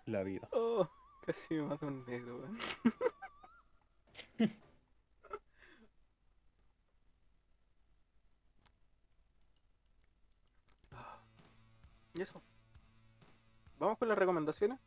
La 0.06 0.22
vida. 0.22 0.48
Oh, 0.52 0.88
casi 1.24 1.54
me 1.54 1.62
mata 1.62 1.86
un 1.86 2.04
negro, 2.06 2.38
weón. 2.38 2.58
y 12.14 12.22
eso. 12.22 12.42
Vamos 13.78 13.98
con 13.98 14.08
las 14.08 14.18
recomendaciones. 14.18 14.78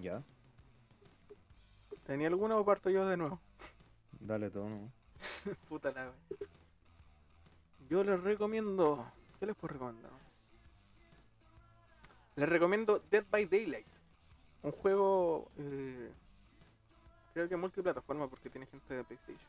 Ya. 0.00 0.22
¿Tenía 2.04 2.28
alguna 2.28 2.56
o 2.56 2.64
parto 2.64 2.90
yo 2.90 3.06
de 3.06 3.16
nuevo? 3.16 3.40
Dale 4.20 4.50
todo, 4.50 4.68
¿no? 4.68 4.90
Puta 5.68 5.92
la. 5.92 6.12
Yo 7.88 8.02
les 8.02 8.20
recomiendo. 8.20 9.06
¿Qué 9.38 9.46
les 9.46 9.54
puedo 9.54 9.74
recomendar? 9.74 10.10
Les 12.34 12.48
recomiendo 12.48 13.00
Dead 13.10 13.24
by 13.30 13.46
Daylight. 13.46 13.86
Un 14.62 14.72
juego. 14.72 15.50
eh, 15.58 16.10
creo 17.32 17.48
que 17.48 17.56
multiplataforma 17.56 18.28
porque 18.28 18.50
tiene 18.50 18.66
gente 18.66 18.94
de 18.94 19.04
PlayStation. 19.04 19.48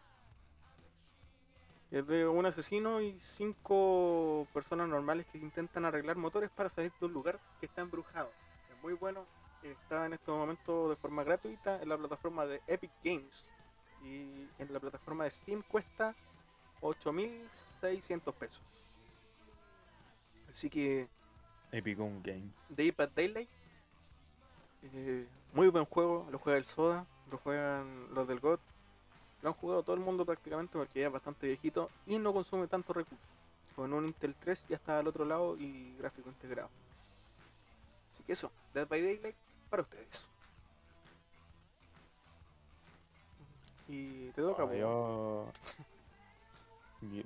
Es 1.90 2.06
de 2.06 2.28
un 2.28 2.46
asesino 2.46 3.02
y 3.02 3.18
cinco 3.20 4.46
personas 4.54 4.90
normales 4.90 5.26
que 5.32 5.38
intentan 5.38 5.86
arreglar 5.86 6.18
motores 6.18 6.50
para 6.50 6.70
salir 6.70 6.92
de 7.00 7.06
un 7.06 7.14
lugar 7.14 7.40
que 7.60 7.66
está 7.66 7.82
embrujado. 7.82 8.30
Es 8.70 8.84
muy 8.84 8.94
bueno. 8.94 9.26
Está 9.64 10.06
en 10.06 10.14
estos 10.14 10.38
momentos 10.38 10.90
de 10.90 10.96
forma 10.98 11.24
gratuita 11.24 11.82
en 11.82 11.90
la 11.90 11.98
plataforma 11.98 12.46
de 12.46 12.62
Epic 12.68 12.92
Games. 13.04 13.52
Y 14.04 14.48
en 14.60 14.72
la 14.72 14.80
plataforma 14.80 15.24
de 15.24 15.32
Steam 15.32 15.64
cuesta 15.64 16.14
8.600 16.82 18.34
pesos. 18.34 18.62
Así 20.50 20.70
que 20.70 21.08
Epicum 21.72 22.22
Games. 22.24 22.54
By 22.70 22.94
Daylight. 23.16 23.50
eh, 24.84 25.28
muy 25.54 25.68
buen 25.70 25.86
juego. 25.86 26.28
Lo 26.32 26.40
juega 26.40 26.58
el 26.58 26.66
Soda. 26.66 27.06
Lo 27.32 27.38
juegan 27.38 28.14
los 28.14 28.28
del 28.28 28.40
God. 28.40 28.60
Lo 29.42 29.50
han 29.50 29.56
jugado 29.56 29.84
todo 29.84 29.96
el 29.96 30.02
mundo 30.02 30.26
prácticamente 30.26 30.74
porque 30.78 31.02
ya 31.02 31.08
es 31.08 31.14
bastante 31.14 31.46
viejito 31.48 31.90
y 32.06 32.18
no 32.18 32.34
consume 32.34 32.68
tantos 32.68 32.96
recursos. 32.96 33.28
Con 33.76 33.94
un 33.94 34.06
Intel 34.06 34.34
3 34.34 34.66
ya 34.70 34.76
está 34.78 34.98
al 35.00 35.08
otro 35.08 35.26
lado 35.26 35.56
y 35.58 35.96
gráfico 35.98 36.30
integrado. 36.30 36.70
Así 38.14 38.24
que 38.24 38.34
eso, 38.34 38.52
Dead 38.74 38.88
by 38.88 39.02
Daylight 39.02 39.36
para 39.70 39.84
ustedes. 39.84 40.30
Y 43.88 44.30
te 44.32 44.42
toca, 44.42 44.64
y- 44.64 44.68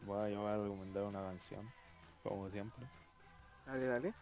bueno, 0.06 0.30
yo 0.30 0.42
voy 0.42 0.52
a 0.52 0.58
recomendar 0.58 1.04
una 1.04 1.22
canción, 1.22 1.66
como 2.24 2.50
siempre. 2.50 2.86
Dale, 3.66 3.86
dale. 3.86 4.14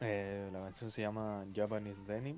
Eh, 0.00 0.48
la 0.52 0.60
canción 0.60 0.90
se 0.90 1.02
llama 1.02 1.44
Japanese 1.54 2.02
Denim. 2.06 2.36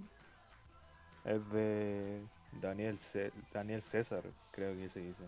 Es 1.24 1.50
de 1.52 2.22
Daniel, 2.60 2.98
Ce- 2.98 3.32
Daniel 3.52 3.82
César, 3.82 4.22
creo 4.52 4.74
que 4.74 4.88
se 4.88 5.00
dice. 5.00 5.24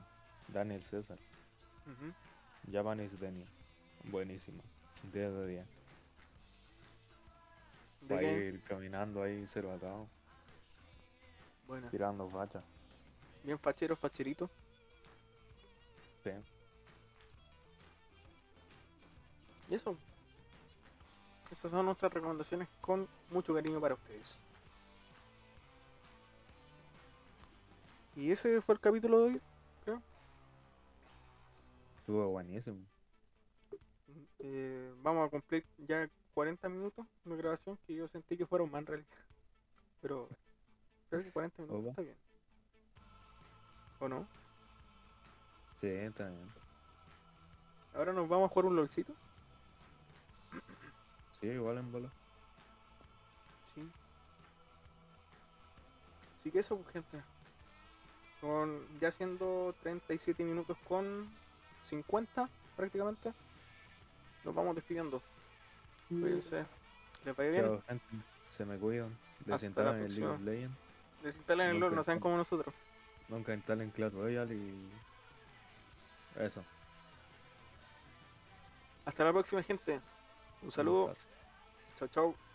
Daniel 0.49 0.83
César. 0.83 1.19
Japanese 2.71 3.17
Denim. 3.19 3.45
Buenísimo. 4.05 4.63
10 5.13 5.33
de 5.33 5.47
10. 5.49 5.67
¿De 8.09 8.15
Va 8.15 8.21
a 8.21 8.23
ir 8.23 8.61
caminando 8.65 9.23
ahí 9.23 9.47
cerbatado, 9.47 10.07
Buena. 11.67 11.89
tirando 11.91 12.29
facha. 12.29 12.63
Bien 13.45 13.59
fachero, 13.59 13.95
facherito. 13.97 14.49
Sí. 16.25 16.31
Y 19.73 19.75
eso. 19.75 19.97
Esas 21.51 21.71
son 21.71 21.87
nuestras 21.87 22.13
recomendaciones 22.13 22.69
con 22.83 23.09
mucho 23.31 23.55
cariño 23.55 23.81
para 23.81 23.95
ustedes. 23.95 24.37
Y 28.15 28.31
ese 28.31 28.61
fue 28.61 28.75
el 28.75 28.81
capítulo 28.83 29.21
de 29.21 29.25
hoy. 29.25 29.41
Estuvo 31.97 32.29
buenísimo. 32.29 32.85
Eh, 34.41 34.93
vamos 35.03 35.27
a 35.27 35.31
cumplir 35.31 35.65
ya 35.79 36.07
40 36.35 36.69
minutos 36.69 37.07
de 37.25 37.37
grabación 37.39 37.79
que 37.87 37.95
yo 37.95 38.07
sentí 38.09 38.37
que 38.37 38.45
fueron 38.45 38.71
más 38.71 38.85
realidad. 38.85 39.09
Pero 40.03 40.29
creo 41.09 41.23
que 41.23 41.33
40 41.33 41.63
minutos 41.63 41.81
Opa. 41.81 41.91
está 41.91 42.03
bien. 42.03 42.17
¿O 44.01 44.09
no? 44.09 44.29
Sí, 45.73 45.87
está 45.87 46.29
bien. 46.29 46.53
Ahora 47.95 48.13
nos 48.13 48.29
vamos 48.29 48.51
a 48.51 48.53
jugar 48.53 48.67
un 48.67 48.77
lolcito. 48.77 49.15
Sí, 51.43 51.49
igual 51.49 51.77
en 51.79 51.91
bola. 51.91 52.09
Sí. 53.75 53.83
Así 56.39 56.51
que 56.53 56.61
eso, 56.61 56.77
pues, 56.77 56.93
gente. 56.93 57.21
Con 58.41 58.87
ya 59.01 59.11
siendo 59.11 59.75
37 59.83 60.45
minutos 60.45 60.79
con 60.87 61.29
50 61.83 62.49
prácticamente. 62.77 63.35
Nos 64.45 64.55
vamos 64.55 64.77
despidiendo. 64.77 65.21
Cuídense. 66.09 66.65
Les 67.25 67.37
vaya 67.37 67.51
bien. 67.51 67.83
Gente. 67.89 68.05
Se 68.49 68.65
me 68.65 68.79
cuidan. 68.79 69.19
Desinstalan 69.41 69.99
la 69.99 70.07
el 70.07 70.15
League 70.15 70.33
of. 70.33 70.41
Legends. 70.43 70.79
Desinstalen 71.25 71.71
el 71.71 71.81
LOL, 71.81 71.95
no 71.95 72.05
sean 72.05 72.21
como 72.21 72.37
nosotros. 72.37 72.73
Nunca 73.29 73.53
instalen 73.53 73.91
Clash 73.91 74.13
Royale 74.13 74.55
y. 74.55 74.89
Eso. 76.37 76.65
Hasta 79.05 79.25
la 79.25 79.33
próxima, 79.33 79.63
gente. 79.65 80.01
Un 80.63 80.71
saludo. 80.71 81.13
Chao, 81.99 82.09
chao. 82.09 82.52